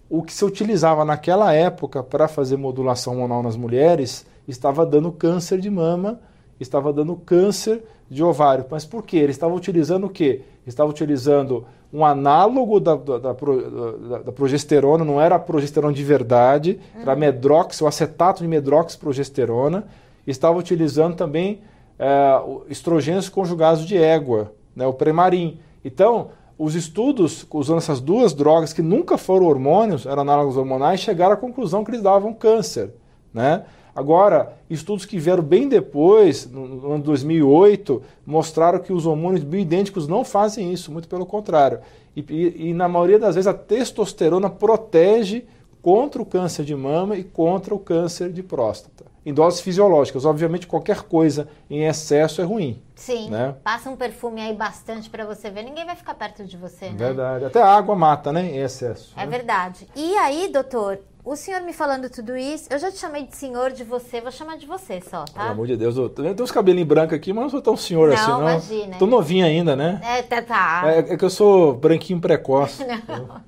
o 0.10 0.24
que 0.24 0.34
se 0.34 0.44
utilizava 0.44 1.06
naquela 1.06 1.54
época 1.54 2.02
para 2.02 2.28
fazer 2.28 2.58
modulação 2.58 3.14
hormonal 3.14 3.44
nas 3.44 3.56
mulheres 3.56 4.26
estava 4.48 4.84
dando 4.84 5.12
câncer 5.12 5.60
de 5.60 5.70
mama, 5.70 6.20
estava 6.60 6.92
dando 6.92 7.16
câncer 7.16 7.84
de 8.10 8.24
ovário. 8.24 8.66
Mas 8.70 8.86
por 8.86 9.04
quê? 9.04 9.18
Eles 9.18 9.36
estavam 9.36 9.56
utilizando 9.56 10.06
o 10.06 10.10
quê? 10.10 10.42
Estavam 10.66 10.92
utilizando 10.92 11.66
um 11.92 12.06
análogo 12.06 12.80
da, 12.80 12.96
da, 12.96 13.18
da, 13.18 13.34
da, 13.34 14.32
progesterona, 14.32 15.04
não 15.04 15.20
era 15.20 15.36
a 15.36 15.40
progesterona 15.40 15.94
de 15.94 16.04
verdade, 16.04 16.80
uhum. 16.96 17.02
era 17.02 17.16
medrox, 17.16 17.82
o 17.82 17.88
acetato 17.88 18.44
de 18.44 18.48
medroxprogesterona. 18.48 19.86
Estava 20.28 20.58
utilizando 20.58 21.16
também 21.16 21.62
é, 21.98 22.42
estrogênios 22.70 23.28
conjugados 23.28 23.86
de 23.86 23.98
égua, 23.98 24.54
né, 24.76 24.86
o 24.86 24.94
premarin. 24.94 25.60
Então, 25.84 26.30
os 26.58 26.76
estudos 26.76 27.46
usando 27.52 27.78
essas 27.78 28.00
duas 28.00 28.34
drogas 28.34 28.74
que 28.74 28.82
nunca 28.82 29.18
foram 29.18 29.46
hormônios, 29.48 30.06
eram 30.06 30.22
análogos 30.22 30.58
hormonais, 30.58 31.00
chegaram 31.00 31.34
à 31.34 31.38
conclusão 31.38 31.84
que 31.84 31.92
eles 31.92 32.02
davam 32.02 32.34
câncer. 32.34 32.92
Né? 33.34 33.64
Agora, 34.00 34.54
estudos 34.70 35.06
que 35.06 35.20
vieram 35.20 35.44
bem 35.44 35.68
depois, 35.68 36.50
no 36.50 36.94
ano 36.94 37.04
2008, 37.04 38.02
mostraram 38.26 38.80
que 38.80 38.94
os 38.94 39.06
hormônios 39.06 39.44
bioidênticos 39.44 40.08
não 40.08 40.24
fazem 40.24 40.72
isso, 40.72 40.90
muito 40.90 41.10
pelo 41.10 41.26
contrário. 41.26 41.82
E, 42.16 42.22
e, 42.30 42.70
e, 42.70 42.74
na 42.74 42.88
maioria 42.88 43.20
das 43.20 43.36
vezes 43.36 43.46
a 43.46 43.54
testosterona 43.54 44.50
protege 44.50 45.44
contra 45.82 46.22
o 46.22 46.26
câncer 46.26 46.64
de 46.64 46.74
mama 46.74 47.18
e 47.18 47.26
contra 47.26 47.76
o 47.76 47.80
câncer 47.80 48.32
de 48.32 48.42
próstata. 48.42 49.04
Em 49.26 49.34
doses 49.34 49.60
fisiológicas. 49.60 50.24
Obviamente, 50.24 50.66
qualquer 50.66 51.02
coisa 51.02 51.50
em 51.70 51.84
excesso 51.86 52.40
é 52.40 52.46
ruim. 52.46 52.82
Sim. 52.96 53.30
Né? 53.30 53.54
Passa 53.62 53.90
um 53.90 53.98
perfume 53.98 54.40
aí 54.40 54.56
bastante 54.56 55.10
para 55.10 55.26
você 55.26 55.50
ver, 55.50 55.64
ninguém 55.64 55.86
vai 55.86 55.98
ficar 55.98 56.14
perto 56.14 56.46
de 56.46 56.56
você, 56.56 56.86
né? 56.86 56.96
Verdade. 56.96 57.44
Até 57.44 57.62
a 57.62 57.68
água 57.68 57.98
mata, 57.98 58.32
né? 58.32 58.46
Em 58.46 58.60
excesso. 58.60 59.14
É 59.18 59.26
né? 59.26 59.28
verdade. 59.28 59.90
E 59.94 60.16
aí, 60.16 60.48
doutor, 60.48 61.00
o 61.32 61.36
senhor 61.36 61.62
me 61.62 61.72
falando 61.72 62.10
tudo 62.10 62.36
isso, 62.36 62.68
eu 62.72 62.80
já 62.80 62.92
te 62.92 62.98
chamei 62.98 63.24
de 63.24 63.36
senhor, 63.36 63.70
de 63.70 63.84
você, 63.84 64.20
vou 64.20 64.32
chamar 64.32 64.58
de 64.58 64.66
você 64.66 65.00
só, 65.00 65.26
tá? 65.26 65.42
Pelo 65.42 65.52
amor 65.52 65.68
de 65.68 65.78
Deus, 65.78 65.96
eu 65.96 66.10
tenho 66.10 66.34
uns 66.42 66.50
cabelinhos 66.50 66.88
brancos 66.88 67.16
aqui, 67.16 67.32
mas 67.32 67.44
não 67.44 67.50
sou 67.52 67.62
tão 67.62 67.78
senhor 67.78 68.10
não, 68.10 68.16
assim, 68.16 68.32
não. 68.32 68.42
imagina. 68.42 68.98
Tô 68.98 69.06
novinha 69.06 69.46
ainda, 69.46 69.76
né? 69.76 70.02
É, 70.04 70.24
tá. 70.24 70.42
tá. 70.42 70.82
É, 70.86 71.14
é 71.14 71.18
que 71.18 71.24
eu 71.24 71.30
sou 71.30 71.76
branquinho 71.76 72.20
precoce. 72.20 72.84
não. 73.08 73.42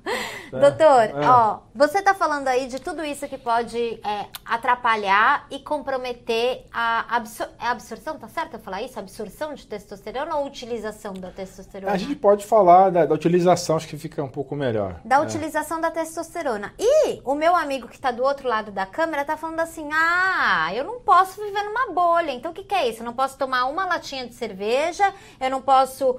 É. 0.52 0.60
Doutor, 0.60 1.22
é. 1.22 1.28
ó, 1.28 1.60
você 1.74 2.02
tá 2.02 2.12
falando 2.12 2.46
aí 2.48 2.66
de 2.66 2.78
tudo 2.78 3.02
isso 3.04 3.26
que 3.26 3.38
pode 3.38 3.78
é, 3.78 4.26
atrapalhar 4.44 5.46
e 5.50 5.58
comprometer 5.58 6.66
a 6.72 7.16
absor 7.16 7.48
é 7.58 7.66
absorção, 7.66 8.18
tá 8.18 8.28
certo 8.28 8.54
eu 8.54 8.60
falar 8.60 8.82
isso? 8.82 8.98
Absorção 8.98 9.54
de 9.54 9.66
testosterona 9.66 10.36
ou 10.36 10.46
utilização 10.46 11.14
da 11.14 11.30
testosterona? 11.30 11.92
A 11.92 11.96
gente 11.96 12.16
pode 12.16 12.44
falar 12.44 12.90
da, 12.90 13.06
da 13.06 13.14
utilização, 13.14 13.76
acho 13.76 13.88
que 13.88 13.96
fica 13.96 14.22
um 14.22 14.28
pouco 14.28 14.54
melhor. 14.54 15.00
Da 15.04 15.16
é. 15.16 15.20
utilização 15.20 15.80
da 15.80 15.90
testosterona. 15.90 16.74
E 16.78 17.20
o 17.24 17.34
meu 17.34 17.56
amigo 17.56 17.88
que 17.88 17.98
tá 17.98 18.10
do 18.10 18.22
outro 18.22 18.48
lado 18.48 18.70
da 18.70 18.84
câmera 18.84 19.24
tá 19.24 19.36
falando 19.36 19.60
assim: 19.60 19.88
ah, 19.92 20.70
eu 20.74 20.84
não 20.84 21.00
posso 21.00 21.42
viver 21.42 21.62
numa 21.62 21.92
bolha. 21.92 22.32
Então 22.32 22.50
o 22.50 22.54
que, 22.54 22.64
que 22.64 22.74
é 22.74 22.88
isso? 22.88 23.00
Eu 23.00 23.06
não 23.06 23.14
posso 23.14 23.38
tomar 23.38 23.64
uma 23.64 23.86
latinha 23.86 24.26
de 24.26 24.34
cerveja, 24.34 25.12
eu 25.40 25.50
não 25.50 25.62
posso. 25.62 26.18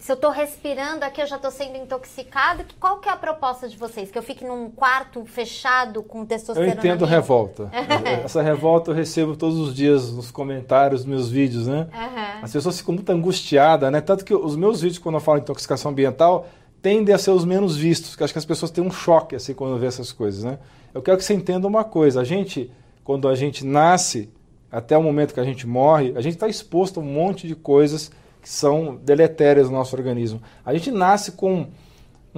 Se 0.00 0.10
eu 0.10 0.16
tô 0.16 0.30
respirando 0.30 1.04
aqui, 1.04 1.20
eu 1.20 1.26
já 1.26 1.38
tô 1.38 1.50
sendo 1.50 1.76
intoxicado. 1.76 2.64
Qual 2.80 2.98
que 2.98 3.08
é 3.08 3.12
a 3.12 3.16
proposta 3.26 3.68
de 3.68 3.76
vocês? 3.76 4.08
Que 4.08 4.16
eu 4.16 4.22
fique 4.22 4.44
num 4.44 4.70
quarto 4.70 5.24
fechado 5.24 6.00
com 6.00 6.24
testosterona? 6.24 6.74
Eu 6.74 6.78
entendo 6.78 7.04
revolta. 7.04 7.68
Essa 8.24 8.40
revolta 8.40 8.92
eu 8.92 8.94
recebo 8.94 9.36
todos 9.36 9.58
os 9.58 9.74
dias 9.74 10.12
nos 10.12 10.30
comentários 10.30 11.00
dos 11.00 11.10
meus 11.10 11.28
vídeos, 11.28 11.66
né? 11.66 11.88
Uhum. 11.92 12.44
As 12.44 12.52
pessoas 12.52 12.78
ficam 12.78 12.94
muito 12.94 13.10
angustiadas, 13.10 13.90
né? 13.90 14.00
Tanto 14.00 14.24
que 14.24 14.32
os 14.32 14.54
meus 14.54 14.80
vídeos, 14.80 15.00
quando 15.00 15.16
eu 15.16 15.20
falo 15.20 15.38
de 15.38 15.42
intoxicação 15.42 15.90
ambiental, 15.90 16.46
tendem 16.80 17.12
a 17.12 17.18
ser 17.18 17.32
os 17.32 17.44
menos 17.44 17.76
vistos, 17.76 18.14
que 18.14 18.22
acho 18.22 18.32
que 18.32 18.38
as 18.38 18.44
pessoas 18.44 18.70
têm 18.70 18.84
um 18.84 18.92
choque 18.92 19.34
assim 19.34 19.54
quando 19.54 19.76
vê 19.76 19.86
essas 19.86 20.12
coisas, 20.12 20.44
né? 20.44 20.60
Eu 20.94 21.02
quero 21.02 21.18
que 21.18 21.24
você 21.24 21.34
entenda 21.34 21.66
uma 21.66 21.82
coisa, 21.82 22.20
a 22.20 22.24
gente, 22.24 22.70
quando 23.02 23.28
a 23.28 23.34
gente 23.34 23.66
nasce, 23.66 24.30
até 24.70 24.96
o 24.96 25.02
momento 25.02 25.34
que 25.34 25.40
a 25.40 25.44
gente 25.44 25.66
morre, 25.66 26.12
a 26.14 26.20
gente 26.20 26.34
está 26.34 26.46
exposto 26.46 27.00
a 27.00 27.02
um 27.02 27.06
monte 27.06 27.48
de 27.48 27.56
coisas 27.56 28.08
que 28.40 28.48
são 28.48 28.94
deletérias 28.94 29.68
no 29.68 29.76
nosso 29.76 29.96
organismo. 29.96 30.40
A 30.64 30.72
gente 30.72 30.92
nasce 30.92 31.32
com 31.32 31.66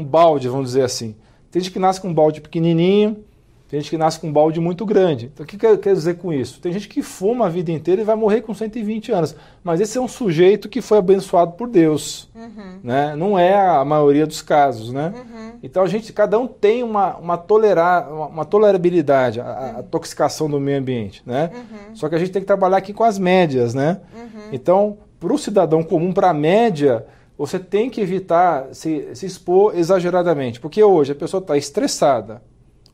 um 0.00 0.04
balde, 0.04 0.48
vamos 0.48 0.66
dizer 0.66 0.82
assim. 0.82 1.14
Tem 1.50 1.62
gente 1.62 1.72
que 1.72 1.78
nasce 1.78 2.00
com 2.00 2.08
um 2.08 2.14
balde 2.14 2.40
pequenininho, 2.40 3.24
tem 3.68 3.78
gente 3.80 3.90
que 3.90 3.98
nasce 3.98 4.18
com 4.18 4.28
um 4.28 4.32
balde 4.32 4.58
muito 4.60 4.86
grande. 4.86 5.30
Então, 5.32 5.44
o 5.44 5.46
que 5.46 5.58
quer 5.58 5.76
dizer 5.76 6.16
com 6.16 6.32
isso? 6.32 6.58
Tem 6.58 6.72
gente 6.72 6.88
que 6.88 7.02
fuma 7.02 7.46
a 7.46 7.48
vida 7.50 7.70
inteira 7.70 8.00
e 8.00 8.04
vai 8.04 8.16
morrer 8.16 8.40
com 8.40 8.54
120 8.54 9.12
anos. 9.12 9.36
Mas 9.62 9.78
esse 9.78 9.98
é 9.98 10.00
um 10.00 10.08
sujeito 10.08 10.70
que 10.70 10.80
foi 10.80 10.96
abençoado 10.96 11.52
por 11.52 11.68
Deus. 11.68 12.30
Uhum. 12.34 12.78
Né? 12.82 13.14
Não 13.14 13.38
é 13.38 13.54
a 13.54 13.84
maioria 13.84 14.26
dos 14.26 14.40
casos. 14.40 14.90
Né? 14.90 15.12
Uhum. 15.14 15.58
Então, 15.62 15.82
a 15.82 15.86
gente, 15.86 16.14
cada 16.14 16.38
um 16.38 16.46
tem 16.46 16.82
uma, 16.82 17.18
uma, 17.18 17.36
tolerar, 17.36 18.10
uma, 18.10 18.26
uma 18.28 18.44
tolerabilidade 18.46 19.38
à, 19.38 19.74
uhum. 19.76 19.82
toxicação 19.82 20.48
do 20.48 20.58
meio 20.58 20.78
ambiente. 20.78 21.22
Né? 21.26 21.50
Uhum. 21.52 21.94
Só 21.94 22.08
que 22.08 22.14
a 22.14 22.18
gente 22.18 22.30
tem 22.30 22.40
que 22.40 22.46
trabalhar 22.46 22.78
aqui 22.78 22.94
com 22.94 23.04
as 23.04 23.18
médias. 23.18 23.74
Né? 23.74 24.00
Uhum. 24.16 24.48
Então, 24.50 24.96
para 25.20 25.30
o 25.30 25.36
cidadão 25.36 25.82
comum, 25.82 26.10
para 26.10 26.30
a 26.30 26.34
média, 26.34 27.04
você 27.38 27.58
tem 27.58 27.88
que 27.88 28.00
evitar 28.00 28.68
se, 28.72 29.14
se 29.14 29.24
expor 29.24 29.78
exageradamente. 29.78 30.60
Porque 30.60 30.82
hoje 30.82 31.12
a 31.12 31.14
pessoa 31.14 31.40
está 31.40 31.56
estressada 31.56 32.42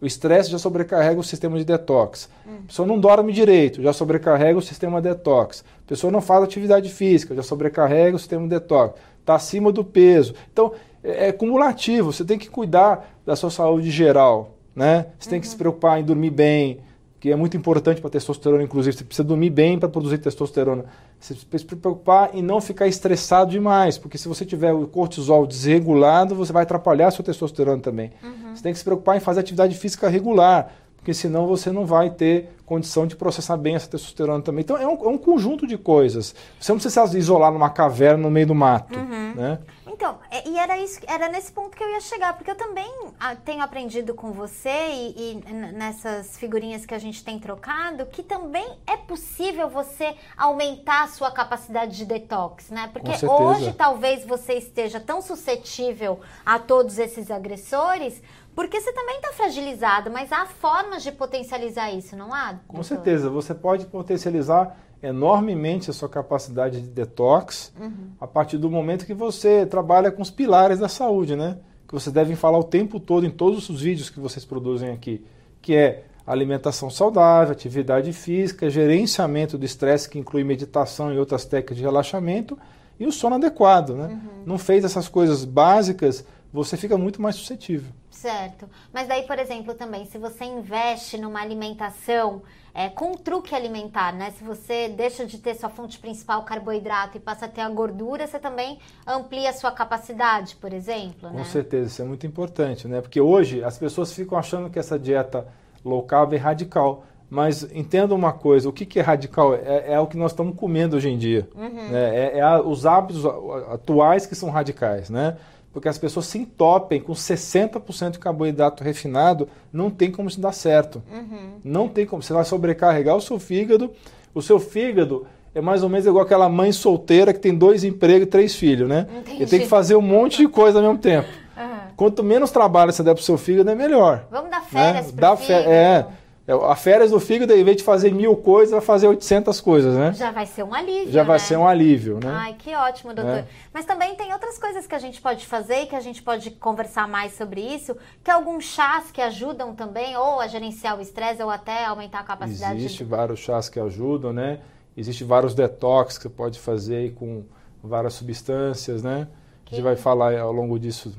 o 0.05 0.07
estresse 0.07 0.51
já 0.51 0.59
sobrecarrega 0.59 1.19
o 1.19 1.25
sistema 1.25 1.57
de 1.57 1.65
detox. 1.65 2.29
Hum. 2.47 2.59
A 2.65 2.67
pessoa 2.67 2.87
não 2.87 3.01
dorme 3.01 3.33
direito, 3.33 3.81
já 3.81 3.91
sobrecarrega 3.91 4.59
o 4.59 4.61
sistema 4.61 5.01
detox. 5.01 5.65
A 5.83 5.89
pessoa 5.89 6.11
não 6.11 6.21
faz 6.21 6.45
atividade 6.45 6.91
física, 6.91 7.35
já 7.35 7.43
sobrecarrega 7.43 8.15
o 8.15 8.19
sistema 8.19 8.43
de 8.43 8.51
detox. 8.51 9.01
Está 9.21 9.37
acima 9.37 9.73
do 9.73 9.83
peso. 9.83 10.35
Então, 10.53 10.73
é, 11.03 11.29
é 11.29 11.33
cumulativo. 11.33 12.13
Você 12.13 12.23
tem 12.23 12.39
que 12.39 12.51
cuidar 12.51 13.17
da 13.25 13.35
sua 13.35 13.51
saúde 13.51 13.91
geral, 13.91 14.59
né? 14.77 15.07
Você 15.19 15.29
uhum. 15.29 15.31
tem 15.31 15.41
que 15.41 15.49
se 15.49 15.57
preocupar 15.57 15.99
em 15.99 16.05
dormir 16.05 16.31
bem, 16.31 16.81
que 17.19 17.31
é 17.31 17.37
muito 17.37 17.57
importante 17.57 18.03
para 18.03 18.11
testosterona, 18.11 18.63
inclusive. 18.63 18.95
Você 18.95 19.05
precisa 19.05 19.27
dormir 19.27 19.49
bem 19.49 19.79
para 19.79 19.89
produzir 19.89 20.19
testosterona. 20.19 20.85
Você 21.25 21.33
precisa 21.33 21.71
se 21.71 21.77
preocupar 21.77 22.35
em 22.35 22.43
não 22.43 22.61
ficar 22.61 22.87
estressado 22.87 23.51
demais, 23.51 23.97
porque 23.97 24.19
se 24.19 24.29
você 24.29 24.45
tiver 24.45 24.75
o 24.75 24.87
cortisol 24.87 25.47
desregulado, 25.47 26.35
você 26.35 26.53
vai 26.53 26.65
atrapalhar 26.65 27.11
sua 27.11 27.25
testosterona 27.25 27.81
também. 27.81 28.13
Uhum. 28.23 28.55
Você 28.55 28.63
tem 28.63 28.73
que 28.75 28.79
se 28.79 28.85
preocupar 28.85 29.17
em 29.17 29.21
fazer 29.21 29.41
atividade 29.41 29.75
física 29.75 30.07
regular, 30.07 30.71
porque 30.99 31.15
senão 31.15 31.47
você 31.47 31.73
não 31.73 31.87
vai 31.87 32.11
ter 32.11 32.51
condição 32.67 33.07
de 33.07 33.17
processar 33.17 33.57
bem 33.57 33.75
essa 33.75 33.89
testosterona 33.89 34.43
também. 34.43 34.61
Então 34.61 34.77
é 34.77 34.87
um, 34.87 35.03
é 35.03 35.09
um 35.09 35.17
conjunto 35.17 35.67
de 35.67 35.79
coisas. 35.79 36.35
Você 36.61 36.73
não 36.73 36.79
precisa 36.79 37.07
se 37.07 37.17
isolar 37.17 37.51
numa 37.51 37.71
caverna 37.71 38.23
no 38.23 38.31
meio 38.31 38.49
do 38.49 38.55
mato, 38.55 38.99
uhum. 38.99 39.35
né? 39.35 39.59
Então, 39.95 40.19
é, 40.29 40.49
e 40.49 40.59
era 40.59 40.77
isso, 40.77 40.99
era 41.07 41.29
nesse 41.29 41.53
ponto 41.53 41.77
que 41.77 41.83
eu 41.83 41.89
ia 41.89 42.01
chegar, 42.01 42.35
porque 42.35 42.51
eu 42.51 42.57
também 42.57 42.93
ah, 43.21 43.37
tenho 43.37 43.63
aprendido 43.63 44.13
com 44.13 44.33
você 44.33 44.69
e, 44.69 45.41
e, 45.47 45.53
nessas 45.73 46.37
figurinhas 46.37 46.85
que 46.85 46.93
a 46.93 46.99
gente 46.99 47.25
tem 47.25 47.39
trocado, 47.39 48.05
que 48.07 48.21
também 48.21 48.67
é 48.89 48.97
possível 48.97 49.69
você 49.69 50.17
aumentar 50.37 51.05
a 51.05 51.07
sua 51.07 51.31
capacidade 51.31 51.97
de 51.97 52.05
detox, 52.05 52.71
né? 52.71 52.91
Porque 52.93 53.25
hoje 53.25 53.73
talvez 53.73 54.27
você 54.27 54.55
esteja 54.55 54.99
tão 54.99 55.23
suscetível 55.23 56.19
a 56.45 56.59
todos 56.59 56.99
esses 56.99 57.31
agressores, 57.31 58.21
porque 58.53 58.81
você 58.81 58.93
também 58.93 59.17
está 59.17 59.33
fragilizado, 59.33 60.11
mas 60.11 60.33
há 60.33 60.45
formas 60.45 61.05
de 61.05 61.13
potencializar 61.13 61.93
isso, 61.93 62.17
não 62.17 62.35
há? 62.35 62.57
Com 62.67 62.83
certeza, 62.83 63.31
você 63.31 63.55
pode 63.55 63.87
potencializar 63.87 64.77
enormemente 65.03 65.91
a 65.91 65.93
sua 65.93 66.09
capacidade 66.09 66.81
de 66.81 66.89
detox 66.89 67.73
uhum. 67.81 68.11
a 68.21 68.27
partir 68.27 68.59
do 68.59 68.71
momento 68.71 69.07
que 69.07 69.15
você 69.15 69.67
trabalha 69.67 70.11
com 70.11 70.23
os 70.23 70.31
pilares 70.31 70.79
da 70.79 70.89
saúde, 70.89 71.37
né? 71.37 71.59
Que 71.87 71.95
vocês 71.95 72.13
devem 72.13 72.35
falar 72.35 72.59
o 72.59 72.65
tempo 72.65 72.99
todo 72.99 73.27
em 73.27 73.31
todos 73.31 73.69
os 73.69 73.81
vídeos 73.83 74.11
que 74.11 74.19
vocês 74.19 74.45
produzem 74.45 74.91
aqui, 74.91 75.25
que 75.61 75.75
é 75.75 76.05
alimentação 76.27 76.89
saudável, 76.89 77.53
atividade 77.53 78.13
física, 78.13 78.71
gerenciamento 78.71 79.59
do 79.59 79.65
estresse, 79.65 80.09
que 80.09 80.19
inclui 80.19 80.43
meditação 80.43 81.13
e 81.13 81.19
outras 81.19 81.45
técnicas 81.45 81.77
de 81.77 81.83
relaxamento, 81.83 82.59
e 82.99 83.07
o 83.07 83.13
sono 83.13 83.37
adequado, 83.37 83.95
né? 83.95 84.07
Uhum. 84.07 84.43
Não 84.47 84.59
fez 84.59 84.85
essas 84.85 85.09
coisas 85.09 85.45
básicas, 85.45 86.25
você 86.53 86.77
fica 86.77 86.97
muito 86.97 87.21
mais 87.21 87.37
suscetível. 87.37 87.91
Certo. 88.25 88.71
Mas 88.91 89.07
daí, 89.07 89.25
por 89.25 89.39
exemplo, 89.39 89.75
também, 89.75 90.07
se 90.07 90.17
você 90.17 90.47
investe 90.47 91.19
numa 91.19 91.43
alimentação 91.43 92.41
é, 92.73 92.89
com 92.89 93.11
um 93.11 93.15
truque 93.15 93.55
alimentar, 93.55 94.15
né? 94.15 94.31
Se 94.31 94.43
você 94.43 94.89
deixa 94.89 95.27
de 95.27 95.37
ter 95.37 95.55
sua 95.55 95.69
fonte 95.69 95.99
principal, 95.99 96.43
carboidrato, 96.43 97.19
e 97.19 97.21
passa 97.21 97.45
a 97.45 97.49
ter 97.49 97.61
a 97.61 97.69
gordura, 97.69 98.27
você 98.27 98.39
também 98.39 98.79
amplia 99.07 99.51
a 99.51 99.53
sua 99.53 99.71
capacidade, 99.71 100.57
por 100.57 100.73
exemplo, 100.73 101.29
Com 101.29 101.37
né? 101.37 101.45
certeza, 101.45 101.89
isso 101.89 102.01
é 102.01 102.05
muito 102.07 102.27
importante, 102.27 102.89
né? 102.89 103.03
Porque 103.03 103.21
hoje 103.21 103.63
as 103.63 103.77
pessoas 103.77 104.11
ficam 104.11 104.39
achando 104.39 104.71
que 104.71 104.79
essa 104.79 104.99
dieta 104.99 105.47
low 105.85 106.03
carb 106.03 106.33
é 106.33 106.39
radical. 106.39 107.05
Mas 107.29 107.63
entenda 107.75 108.15
uma 108.15 108.33
coisa, 108.33 108.69
o 108.69 108.73
que, 108.73 108.87
que 108.87 108.99
é 109.01 109.03
radical? 109.03 109.55
É, 109.55 109.93
é, 109.93 110.01
o 110.01 110.07
que 110.07 110.17
nós 110.17 110.33
estamos 110.33 110.57
comendo 110.57 110.97
hoje 110.97 111.11
em 111.11 111.19
dia. 111.19 111.49
Uhum. 111.55 111.91
Né? 111.91 112.17
É, 112.17 112.39
é 112.39 112.41
a, 112.41 112.61
os 112.61 112.87
hábitos 112.87 113.27
atuais 113.71 114.25
que 114.25 114.35
são 114.35 114.51
radicais, 114.51 115.11
né? 115.11 115.37
Porque 115.75 115.89
as 115.89 115.99
pessoas 115.99 116.27
se 116.27 116.39
entopem 116.39 117.01
com 117.01 117.13
60% 117.13 118.13
de 118.13 118.19
carboidrato 118.21 118.85
refinado, 118.85 119.49
não 119.73 119.91
tem 119.91 120.09
como 120.09 120.31
se 120.31 120.41
dar 120.41 120.53
certo. 120.53 121.03
Uhum. 121.13 121.55
Não 121.65 121.89
tem 121.89 122.07
como. 122.07 122.23
Você 122.23 122.33
vai 122.33 122.45
sobrecarregar 122.45 123.17
o 123.17 123.21
seu 123.21 123.41
fígado. 123.41 123.91
O 124.33 124.41
seu 124.41 124.61
fígado 124.61 125.27
é 125.53 125.61
mais 125.61 125.83
ou 125.83 125.89
menos 125.89 126.07
igual 126.07 126.25
aquela 126.25 126.49
mãe 126.49 126.71
solteira 126.71 127.33
que 127.33 127.41
tem 127.41 127.53
dois 127.53 127.83
empregos 127.83 128.29
e 128.29 128.31
três 128.31 128.55
filhos, 128.55 128.89
né? 128.89 129.09
Entendi. 129.19 129.43
E 129.43 129.47
tem 129.47 129.61
que 129.61 129.67
fazer 129.67 129.97
um 129.97 130.01
monte 130.01 130.37
de 130.39 130.49
coisa 130.49 130.79
ao 130.79 130.85
mesmo 130.85 130.99
tempo. 130.99 131.29
Uhum. 131.57 131.65
Quanto 131.97 132.23
menos 132.23 132.53
trabalho 132.53 132.93
você 132.93 133.03
der 133.03 133.13
para 133.13 133.21
o 133.21 133.25
seu 133.25 133.37
fígado, 133.37 133.69
é 133.69 133.75
melhor. 133.75 134.27
Vamos 134.31 134.53
dar 134.53 134.63
férias 134.63 135.07
né? 135.07 135.13
para 135.17 135.35
o. 135.35 135.39
É, 135.51 135.55
é, 135.55 136.07
a 136.47 136.77
férias 136.77 137.11
do 137.11 137.19
fígado, 137.19 137.55
em 137.55 137.65
vez 137.65 137.79
de 137.79 137.83
fazer 137.83 138.13
mil 138.13 138.37
coisas, 138.37 138.71
vai 138.71 138.83
fazer 138.83 139.09
800 139.09 139.61
coisas, 139.63 139.95
né? 139.95 140.13
Já 140.13 140.31
vai 140.31 140.45
ser 140.45 140.63
um 140.63 140.75
alívio, 140.75 141.11
Já 141.11 141.23
né? 141.23 141.27
vai 141.27 141.39
ser 141.39 141.57
um 141.57 141.67
alívio, 141.67 142.21
né? 142.23 142.31
Ai, 142.31 142.55
que 142.59 142.75
ótimo, 142.75 143.15
doutor. 143.15 143.39
É. 143.39 143.47
Mas 143.73 143.87
também 143.87 144.15
tem 144.15 144.31
outras 144.31 144.59
coisas 144.59 144.87
que 144.87 144.95
a 144.95 144.99
gente 144.99 145.23
pode 145.23 145.47
fazer 145.47 145.83
e 145.83 145.87
que 145.87 145.97
a 145.97 146.01
gente 146.01 146.23
pode 146.23 146.51
conversar 146.51 147.09
mais 147.09 147.33
sobre 147.33 147.63
isso, 147.63 147.97
que 148.23 148.31
alguns 148.31 148.65
chás 148.65 149.11
que 149.11 149.23
ajudam 149.23 149.75
também, 149.75 150.19
ou 150.19 150.39
a 150.39 150.47
gerenciar 150.47 150.99
o 150.99 151.01
estresse, 151.01 151.43
ou 151.43 151.49
até 151.49 151.87
aumentar 151.87 152.21
a 152.21 152.25
capacidade... 152.25 152.77
Existe 152.77 152.99
de... 152.99 153.05
vários 153.05 153.39
chás 153.39 153.71
que 153.71 153.81
ajudam, 153.81 154.31
né? 154.31 154.61
Existem 154.95 155.27
vários 155.27 155.55
detox 155.55 156.19
que 156.19 156.25
você 156.25 156.29
pode 156.29 156.61
fazer 156.61 157.15
com 157.15 157.43
várias 157.83 158.13
substâncias, 158.13 159.03
né? 159.03 159.29
Que... 159.65 159.75
A 159.75 159.77
gente 159.77 159.85
vai 159.85 159.97
falar 159.97 160.39
ao 160.39 160.53
longo 160.53 160.79
disso 160.79 161.17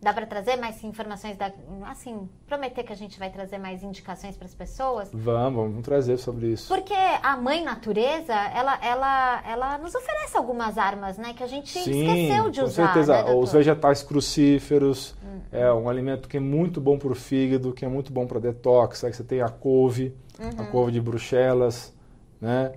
Dá 0.00 0.12
para 0.12 0.26
trazer 0.26 0.56
mais 0.56 0.82
informações 0.84 1.36
da, 1.36 1.52
assim, 1.86 2.28
prometer 2.46 2.84
que 2.84 2.92
a 2.92 2.96
gente 2.96 3.18
vai 3.18 3.30
trazer 3.30 3.58
mais 3.58 3.82
indicações 3.82 4.36
para 4.36 4.46
as 4.46 4.54
pessoas? 4.54 5.10
Vamos, 5.12 5.70
vamos 5.70 5.82
trazer 5.84 6.18
sobre 6.18 6.52
isso. 6.52 6.68
Porque 6.68 6.94
a 6.94 7.36
mãe 7.36 7.64
natureza, 7.64 8.32
ela, 8.32 8.78
ela, 8.80 9.42
ela 9.44 9.78
nos 9.78 9.94
oferece 9.94 10.36
algumas 10.36 10.78
armas, 10.78 11.18
né, 11.18 11.34
que 11.34 11.42
a 11.42 11.48
gente 11.48 11.70
Sim, 11.70 11.80
esqueceu 11.80 12.50
de 12.50 12.60
com 12.60 12.66
usar. 12.66 12.86
Com 12.86 12.92
certeza, 12.92 13.22
né, 13.24 13.34
os 13.34 13.52
vegetais 13.52 14.02
crucíferos 14.02 15.16
hum. 15.22 15.40
é 15.50 15.72
um 15.72 15.88
alimento 15.88 16.28
que 16.28 16.36
é 16.36 16.40
muito 16.40 16.80
bom 16.80 16.96
para 16.96 17.10
o 17.10 17.14
fígado, 17.14 17.72
que 17.72 17.84
é 17.84 17.88
muito 17.88 18.12
bom 18.12 18.26
para 18.26 18.38
detox. 18.38 19.02
Aí 19.02 19.12
você 19.12 19.24
tem 19.24 19.40
a 19.40 19.48
couve, 19.48 20.14
uhum. 20.38 20.62
a 20.62 20.66
couve 20.66 20.92
de 20.92 21.00
Bruxelas, 21.00 21.92
né? 22.40 22.72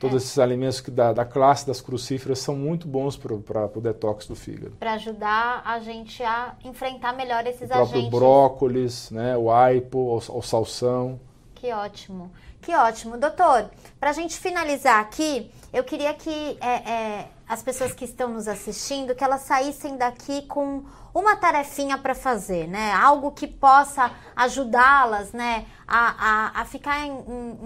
Todos 0.00 0.14
é. 0.14 0.24
esses 0.24 0.38
alimentos 0.38 0.80
que 0.80 0.90
da, 0.90 1.12
da, 1.12 1.26
classe 1.26 1.66
das 1.66 1.82
crucíferas 1.82 2.38
são 2.38 2.56
muito 2.56 2.88
bons 2.88 3.18
para 3.18 3.34
o 3.34 3.80
detox 3.82 4.26
do 4.26 4.34
fígado. 4.34 4.74
Para 4.80 4.94
ajudar 4.94 5.62
a 5.62 5.78
gente 5.78 6.22
a 6.22 6.54
enfrentar 6.64 7.12
melhor 7.12 7.46
esses 7.46 7.68
o 7.68 7.68
próprio 7.68 7.98
agentes. 7.98 8.10
brócolis, 8.10 9.10
né, 9.10 9.36
o 9.36 9.50
aipo, 9.50 9.98
o, 9.98 10.38
o 10.38 10.42
salsão. 10.42 11.20
Que 11.54 11.70
ótimo, 11.70 12.32
que 12.62 12.74
ótimo. 12.74 13.18
Doutor, 13.18 13.70
para 14.00 14.08
a 14.08 14.12
gente 14.14 14.38
finalizar 14.38 14.98
aqui, 15.00 15.50
eu 15.70 15.84
queria 15.84 16.14
que 16.14 16.56
é, 16.58 16.90
é, 16.90 17.28
as 17.46 17.62
pessoas 17.62 17.92
que 17.92 18.04
estão 18.04 18.28
nos 18.28 18.48
assistindo, 18.48 19.14
que 19.14 19.22
elas 19.22 19.42
saíssem 19.42 19.98
daqui 19.98 20.42
com 20.42 20.84
uma 21.12 21.36
tarefinha 21.36 21.98
para 21.98 22.14
fazer, 22.14 22.66
né? 22.66 22.92
Algo 22.92 23.32
que 23.32 23.46
possa 23.46 24.10
ajudá-las, 24.34 25.32
né? 25.32 25.66
A, 25.86 26.14
a, 26.56 26.60
a 26.60 26.64
ficar 26.64 27.00
em, 27.00 27.10
em, 27.10 27.58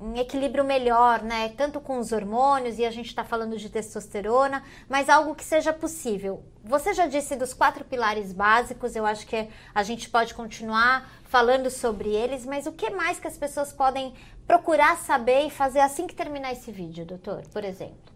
em, 0.00 0.18
equilíbrio 0.18 0.64
melhor, 0.64 1.22
né? 1.22 1.50
Tanto 1.56 1.80
com 1.80 1.98
os 1.98 2.12
hormônios, 2.12 2.78
e 2.78 2.84
a 2.84 2.90
gente 2.90 3.06
está 3.06 3.24
falando 3.24 3.56
de 3.56 3.68
testosterona, 3.68 4.62
mas 4.88 5.08
algo 5.08 5.34
que 5.34 5.44
seja 5.44 5.72
possível. 5.72 6.42
Você 6.64 6.94
já 6.94 7.06
disse 7.06 7.36
dos 7.36 7.54
quatro 7.54 7.84
pilares 7.84 8.32
básicos, 8.32 8.96
eu 8.96 9.06
acho 9.06 9.26
que 9.26 9.48
a 9.74 9.82
gente 9.82 10.08
pode 10.08 10.34
continuar 10.34 11.10
falando 11.24 11.70
sobre 11.70 12.10
eles, 12.10 12.44
mas 12.44 12.66
o 12.66 12.72
que 12.72 12.90
mais 12.90 13.18
que 13.18 13.28
as 13.28 13.38
pessoas 13.38 13.72
podem 13.72 14.12
procurar 14.46 14.96
saber 14.96 15.46
e 15.46 15.50
fazer 15.50 15.80
assim 15.80 16.06
que 16.06 16.14
terminar 16.14 16.52
esse 16.52 16.72
vídeo, 16.72 17.04
doutor, 17.04 17.42
por 17.52 17.64
exemplo? 17.64 18.10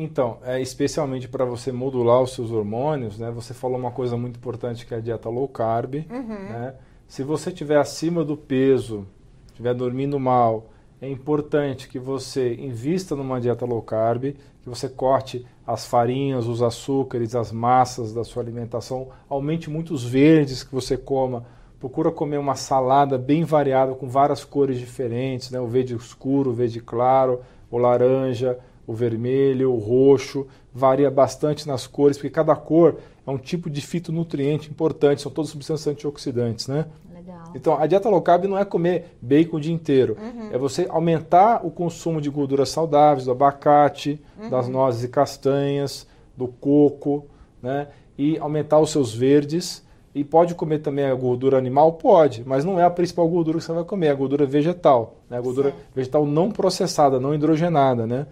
Então, 0.00 0.38
é, 0.44 0.60
especialmente 0.60 1.26
para 1.26 1.44
você 1.44 1.72
modular 1.72 2.22
os 2.22 2.32
seus 2.32 2.52
hormônios, 2.52 3.18
né? 3.18 3.32
Você 3.32 3.52
falou 3.52 3.76
uma 3.76 3.90
coisa 3.90 4.16
muito 4.16 4.36
importante 4.36 4.86
que 4.86 4.94
é 4.94 4.98
a 4.98 5.00
dieta 5.00 5.28
low 5.28 5.48
carb. 5.48 6.06
Uhum. 6.08 6.28
Né? 6.28 6.74
Se 7.08 7.24
você 7.24 7.50
estiver 7.50 7.78
acima 7.78 8.24
do 8.24 8.36
peso, 8.36 9.08
estiver 9.48 9.74
dormindo 9.74 10.20
mal, 10.20 10.70
é 11.00 11.08
importante 11.08 11.88
que 11.88 11.98
você 11.98 12.54
invista 12.54 13.14
numa 13.14 13.40
dieta 13.40 13.64
low 13.64 13.80
carb, 13.80 14.34
que 14.62 14.68
você 14.68 14.88
corte 14.88 15.46
as 15.66 15.86
farinhas, 15.86 16.46
os 16.46 16.62
açúcares, 16.62 17.34
as 17.36 17.52
massas 17.52 18.12
da 18.12 18.24
sua 18.24 18.42
alimentação, 18.42 19.08
aumente 19.28 19.70
muito 19.70 19.94
os 19.94 20.04
verdes 20.04 20.64
que 20.64 20.74
você 20.74 20.96
coma. 20.96 21.44
Procura 21.78 22.10
comer 22.10 22.38
uma 22.38 22.56
salada 22.56 23.16
bem 23.16 23.44
variada 23.44 23.94
com 23.94 24.08
várias 24.08 24.44
cores 24.44 24.78
diferentes, 24.78 25.50
né? 25.50 25.60
o 25.60 25.68
verde 25.68 25.94
escuro, 25.94 26.50
o 26.50 26.54
verde 26.54 26.80
claro, 26.80 27.40
o 27.70 27.78
laranja, 27.78 28.58
o 28.84 28.92
vermelho, 28.92 29.72
o 29.72 29.78
roxo, 29.78 30.48
varia 30.74 31.10
bastante 31.10 31.68
nas 31.68 31.86
cores, 31.86 32.16
porque 32.16 32.30
cada 32.30 32.56
cor 32.56 32.96
é 33.24 33.30
um 33.30 33.38
tipo 33.38 33.70
de 33.70 33.80
fitonutriente 33.80 34.70
importante, 34.70 35.22
são 35.22 35.30
todas 35.30 35.50
substâncias 35.50 35.86
antioxidantes, 35.86 36.66
né? 36.66 36.86
Legal. 37.28 37.52
Então, 37.54 37.78
a 37.78 37.86
dieta 37.86 38.08
low 38.08 38.22
carb 38.22 38.44
não 38.46 38.56
é 38.56 38.64
comer 38.64 39.16
bacon 39.20 39.58
o 39.58 39.60
dia 39.60 39.72
inteiro, 39.72 40.16
uhum. 40.18 40.48
é 40.50 40.56
você 40.56 40.86
aumentar 40.88 41.64
o 41.64 41.70
consumo 41.70 42.22
de 42.22 42.30
gorduras 42.30 42.70
saudáveis, 42.70 43.26
do 43.26 43.32
abacate, 43.32 44.18
uhum. 44.40 44.48
das 44.48 44.66
nozes 44.66 45.04
e 45.04 45.08
castanhas, 45.08 46.06
do 46.34 46.48
coco, 46.48 47.26
né? 47.62 47.88
E 48.16 48.38
aumentar 48.38 48.78
os 48.78 48.90
seus 48.90 49.14
verdes. 49.14 49.86
E 50.14 50.24
pode 50.24 50.54
comer 50.54 50.78
também 50.78 51.04
a 51.04 51.14
gordura 51.14 51.58
animal? 51.58 51.92
Pode, 51.92 52.42
mas 52.44 52.64
não 52.64 52.80
é 52.80 52.84
a 52.84 52.90
principal 52.90 53.28
gordura 53.28 53.58
que 53.58 53.64
você 53.64 53.72
vai 53.72 53.84
comer, 53.84 54.06
é 54.06 54.10
a 54.10 54.14
gordura 54.14 54.46
vegetal, 54.46 55.16
né? 55.28 55.36
a 55.36 55.40
gordura 55.40 55.70
certo. 55.70 55.84
vegetal 55.94 56.26
não 56.26 56.50
processada, 56.50 57.20
não 57.20 57.34
hidrogenada, 57.34 58.06
né? 58.06 58.26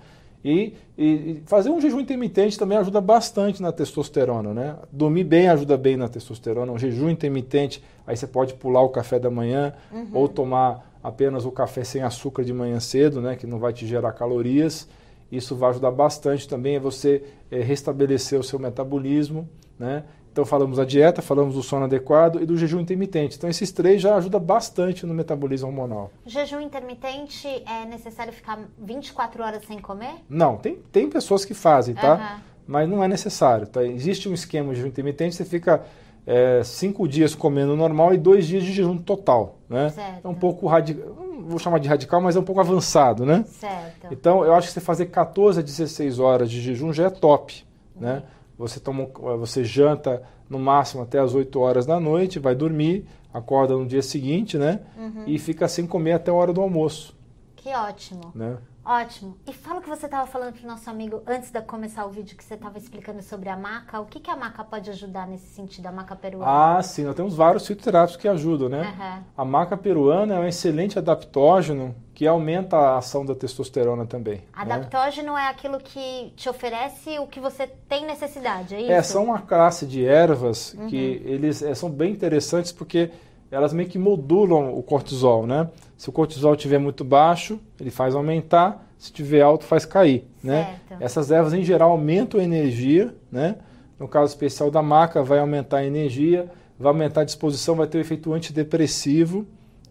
E, 0.49 0.75
e, 0.97 1.43
fazer 1.45 1.71
um 1.71 1.81
jejum 1.81 1.99
intermitente 1.99 2.57
também 2.57 2.79
ajuda 2.79 3.01
bastante 3.01 3.61
na 3.61 3.73
testosterona, 3.73 4.55
né? 4.55 4.77
Dormir 4.93 5.25
bem 5.25 5.49
ajuda 5.49 5.77
bem 5.77 5.97
na 5.97 6.09
testosterona. 6.09 6.71
Um 6.71 6.79
jejum 6.79 7.11
intermitente, 7.11 7.83
aí 8.07 8.17
você 8.17 8.29
pode 8.29 8.55
pular 8.55 8.81
o 8.83 8.91
café 8.91 9.19
da 9.19 9.29
manhã 9.29 9.75
uhum. 9.91 10.09
ou 10.13 10.29
tomar 10.29 10.97
apenas 11.03 11.45
o 11.45 11.51
café 11.51 11.83
sem 11.83 12.01
açúcar 12.01 12.45
de 12.45 12.53
manhã 12.53 12.79
cedo, 12.79 13.21
né? 13.21 13.35
Que 13.35 13.45
não 13.45 13.59
vai 13.59 13.73
te 13.73 13.85
gerar 13.89 14.13
calorias. 14.13 14.89
Isso 15.33 15.57
vai 15.57 15.71
ajudar 15.71 15.91
bastante 15.91 16.49
também 16.49 16.77
a 16.77 16.81
você 16.81 17.25
é, 17.51 17.61
restabelecer 17.61 18.39
o 18.39 18.45
seu 18.45 18.61
metabolismo, 18.61 19.49
né? 19.77 20.05
Então 20.37 20.45
falamos 20.45 20.77
da 20.77 20.85
dieta, 20.85 21.23
falamos 21.23 21.55
do 21.55 21.63
sono 21.63 21.87
adequado 21.87 22.43
e 22.43 22.45
do 22.45 22.59
jejum 22.59 22.79
intermitente. 22.79 23.39
Então 23.39 23.49
esses 23.49 23.73
três 23.73 24.03
já 24.03 24.17
ajudam 24.17 24.39
bastante 24.39 25.07
no 25.07 25.15
metabolismo 25.15 25.69
hormonal. 25.69 26.11
Jejum 26.27 26.61
intermitente 26.61 27.49
é 27.67 27.87
necessário 27.87 28.35
ficar 28.35 28.59
24 28.79 29.43
horas 29.43 29.65
sem 29.65 29.79
comer? 29.79 30.17
Não, 30.29 30.59
tem, 30.59 30.75
tem 30.93 31.09
pessoas 31.09 31.43
que 31.47 31.55
fazem, 31.55 31.95
tá? 31.95 32.13
Aham. 32.13 32.43
Mas 32.67 32.87
não 32.87 33.03
é 33.03 33.09
necessário. 33.09 33.67
Tá? 33.67 33.83
Existe 33.83 34.29
um 34.29 34.35
esquema 34.35 34.75
de 34.75 34.77
jejum 34.77 34.89
intermitente, 34.89 35.35
você 35.35 35.45
fica 35.47 35.87
é, 36.27 36.61
cinco 36.63 37.09
dias 37.09 37.35
comendo 37.35 37.75
normal 37.75 38.13
e 38.13 38.19
dois 38.19 38.47
dias 38.47 38.63
de 38.63 38.75
jejum 38.75 38.99
total. 38.99 39.57
Né? 39.71 39.89
Certo. 39.89 40.27
É 40.27 40.29
um 40.29 40.35
pouco 40.35 40.67
radical, 40.67 41.15
não 41.17 41.49
vou 41.49 41.59
chamar 41.59 41.79
de 41.79 41.89
radical, 41.89 42.21
mas 42.21 42.37
é 42.37 42.41
um 42.41 42.45
pouco 42.45 42.61
avançado, 42.61 43.25
né? 43.25 43.43
Certo. 43.49 44.09
Então, 44.11 44.45
eu 44.45 44.53
acho 44.53 44.69
que 44.69 44.75
você 44.75 44.81
fazer 44.81 45.07
14 45.07 45.61
a 45.61 45.63
16 45.63 46.19
horas 46.19 46.51
de 46.51 46.61
jejum 46.61 46.93
já 46.93 47.07
é 47.07 47.11
top, 47.11 47.65
né? 47.99 48.23
Você, 48.59 48.81
toma, 48.81 49.03
um- 49.05 49.37
você 49.39 49.63
janta 49.65 50.23
no 50.49 50.59
máximo 50.59 51.03
até 51.03 51.19
as 51.19 51.35
8 51.35 51.61
horas 51.61 51.85
da 51.87 52.01
noite, 52.01 52.39
vai 52.39 52.55
dormir, 52.55 53.07
acorda 53.33 53.75
no 53.77 53.87
dia 53.87 54.03
seguinte, 54.03 54.57
né? 54.57 54.81
E 55.27 55.39
fica 55.39 55.69
sem 55.69 55.87
comer 55.87 56.13
até 56.13 56.31
a 56.31 56.35
hora 56.35 56.53
do 56.53 56.61
almoço, 56.61 57.15
Que 57.57 57.71
ótimo. 57.75 58.33
né? 58.35 58.57
Ótimo. 58.87 59.37
E 59.49 59.53
fala 59.53 59.81
o 59.81 59.83
que 59.83 59.89
você 59.89 60.07
estava 60.07 60.29
falando 60.29 60.53
pro 60.55 60.65
nosso 60.67 60.89
amigo 60.89 61.21
antes 61.27 61.51
de 61.51 61.61
começar 61.63 62.07
o 62.07 62.11
vídeo 62.11 62.37
que 62.37 62.45
você 62.45 62.55
estava 62.55 62.79
explicando 62.79 63.21
sobre 63.21 63.49
a 63.49 63.57
maca. 63.57 64.01
O 64.01 64.07
que, 64.07 64.21
que 64.21 64.31
a 64.31 64.37
maca 64.37 64.63
pode 64.63 64.89
ajudar 64.91 65.27
nesse 65.27 65.49
sentido, 65.49 65.87
a 65.87 65.93
maca 65.93 66.15
peruana? 66.15 66.79
Ah, 66.79 66.83
sim, 66.83 67.03
nós 67.03 67.17
temos 67.17 67.35
vários 67.35 67.67
fitoterápicos 67.67 68.17
que 68.17 68.29
ajudam, 68.29 68.69
né? 68.69 68.83
Aham. 68.97 69.25
A 69.37 69.45
maca 69.45 69.77
peruana 69.77 70.35
é 70.37 70.39
um 70.39 70.47
excelente 70.47 70.99
adaptógeno 71.01 71.97
que 72.15 72.27
aumenta 72.27 72.77
a 72.77 72.99
ação 72.99 73.27
da 73.27 73.35
testosterona 73.35 74.07
também. 74.07 74.37
né? 74.37 74.43
Adaptógeno 74.55 75.37
é 75.37 75.49
aquilo 75.49 75.79
que 75.79 76.33
te 76.37 76.49
oferece 76.49 77.19
o 77.19 77.27
que 77.27 77.41
você 77.41 77.67
tem 77.67 78.07
necessidade, 78.07 78.75
é 78.75 78.81
isso? 78.83 78.91
É, 78.93 79.03
são 79.03 79.25
uma 79.25 79.41
classe 79.41 79.85
de 79.85 80.07
ervas 80.07 80.73
Uhum. 80.75 80.87
que 80.87 80.97
eles 81.27 81.61
é, 81.61 81.75
são 81.75 81.91
bem 81.91 82.13
interessantes 82.13 82.71
porque 82.73 83.11
elas 83.51 83.73
meio 83.73 83.89
que 83.89 83.99
modulam 83.99 84.77
o 84.77 84.83
cortisol, 84.83 85.47
né? 85.47 85.69
Se 85.97 86.09
o 86.09 86.13
cortisol 86.13 86.55
estiver 86.55 86.79
muito 86.79 87.05
baixo, 87.05 87.61
ele 87.81 87.91
faz 87.91 88.15
aumentar, 88.15 88.87
se 88.99 89.07
estiver 89.07 89.43
alto, 89.43 89.65
faz 89.65 89.85
cair, 89.85 90.25
né? 90.43 90.79
Certo. 90.89 91.03
Essas 91.03 91.31
ervas, 91.31 91.53
em 91.53 91.65
geral, 91.65 91.91
aumentam 91.91 92.41
a 92.41 92.45
energia, 92.45 93.15
né? 93.31 93.57
No 93.99 94.07
caso 94.07 94.33
especial 94.33 94.71
da 94.71 94.83
maca, 94.83 95.23
vai 95.23 95.39
aumentar 95.39 95.79
a 95.79 95.87
energia, 95.87 96.51
vai 96.79 96.89
aumentar 96.89 97.23
a 97.23 97.25
disposição, 97.25 97.75
vai 97.75 97.87
ter 97.87 97.99
o 97.99 98.01
efeito 98.01 98.33
antidepressivo 98.33 99.47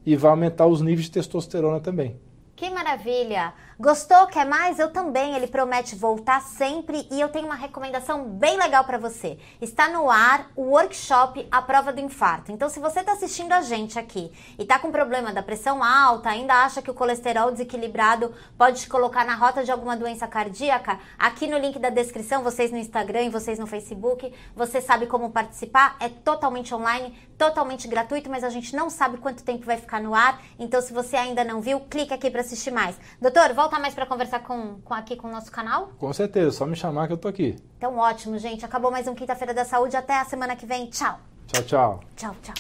e 0.06 0.16
vai 0.16 0.32
aumentar 0.32 0.68
os 0.68 0.82
níveis 0.82 1.06
de 1.06 1.12
testosterona 1.12 1.80
também. 1.80 2.16
Que 2.56 2.70
maravilha! 2.70 3.54
Gostou? 3.78 4.28
Quer 4.28 4.46
mais? 4.46 4.80
Eu 4.80 4.90
também. 4.90 5.36
Ele 5.36 5.48
promete 5.48 5.98
voltar 5.98 6.42
sempre 6.42 7.06
e 7.12 7.20
eu 7.20 7.28
tenho 7.28 7.46
uma 7.46 7.56
recomendação 7.56 8.24
bem 8.24 8.58
legal 8.58 8.86
para 8.86 8.98
você. 8.98 9.38
Está 9.60 9.90
no 9.90 10.10
ar 10.10 10.50
o 10.56 10.62
workshop 10.70 11.46
A 11.52 11.62
Prova 11.62 11.92
do 11.92 12.00
Infarto. 12.00 12.54
Então, 12.54 12.70
se 12.70 12.80
você 12.80 13.02
está 13.02 13.12
assistindo 13.12 13.52
a 13.52 13.62
gente 13.62 14.00
aqui 14.00 14.32
e 14.58 14.62
está 14.62 14.80
com 14.80 14.94
problema 14.94 15.34
da 15.34 15.44
pressão 15.44 15.84
alta, 15.84 16.30
ainda 16.30 16.54
acha 16.54 16.82
que 16.82 16.90
o 16.90 16.94
colesterol 16.94 17.52
desequilibrado 17.52 18.34
pode 18.58 18.80
te 18.80 18.88
colocar 18.88 19.26
na 19.26 19.36
rota 19.36 19.62
de 19.62 19.72
alguma 19.72 19.98
doença 19.98 20.26
cardíaca, 20.26 20.98
aqui 21.20 21.46
no 21.46 21.58
link 21.58 21.78
da 21.78 21.90
descrição, 21.90 22.44
vocês 22.44 22.72
no 22.72 22.78
Instagram 22.78 23.24
e 23.24 23.30
vocês 23.30 23.60
no 23.60 23.68
Facebook, 23.68 24.34
você 24.56 24.80
sabe 24.80 25.06
como 25.06 25.32
participar. 25.32 25.98
É 26.00 26.08
totalmente 26.08 26.74
online, 26.74 27.14
totalmente 27.38 27.90
gratuito, 27.90 28.30
mas 28.30 28.46
a 28.46 28.50
gente 28.50 28.74
não 28.74 28.90
sabe 28.90 29.18
quanto 29.18 29.44
tempo 29.44 29.66
vai 29.66 29.76
ficar 29.78 30.00
no 30.00 30.16
ar. 30.16 30.42
Então, 30.58 30.82
se 30.82 30.94
você 30.94 31.18
ainda 31.18 31.44
não 31.44 31.60
viu, 31.60 31.82
clica 31.82 32.16
aqui 32.16 32.32
para 32.32 32.40
assistir 32.40 32.72
mais. 32.72 32.96
Doutor, 33.22 33.54
volta 33.66 33.80
mais 33.80 33.96
para 33.96 34.06
conversar 34.06 34.42
com, 34.42 34.80
com 34.82 34.94
aqui 34.94 35.16
com 35.16 35.28
o 35.28 35.32
nosso 35.32 35.52
canal? 35.52 35.92
Com 35.98 36.14
certeza, 36.14 36.52
só 36.52 36.68
me 36.68 36.76
chamar 36.76 37.08
que 37.08 37.14
eu 37.14 37.18
tô 37.18 37.28
aqui. 37.28 37.56
Então, 37.78 37.98
ótimo, 37.98 38.38
gente. 38.38 38.64
Acabou 38.64 38.92
mais 38.92 39.08
um 39.08 39.16
Quinta-feira 39.16 39.54
da 39.56 39.66
Saúde. 39.66 39.98
Até 39.98 40.20
a 40.20 40.26
semana 40.26 40.56
que 40.56 40.66
vem. 40.68 40.88
Tchau. 40.88 41.20
Tchau, 41.48 41.64
tchau. 41.64 42.00
Tchau, 42.16 42.36
tchau. 42.44 42.54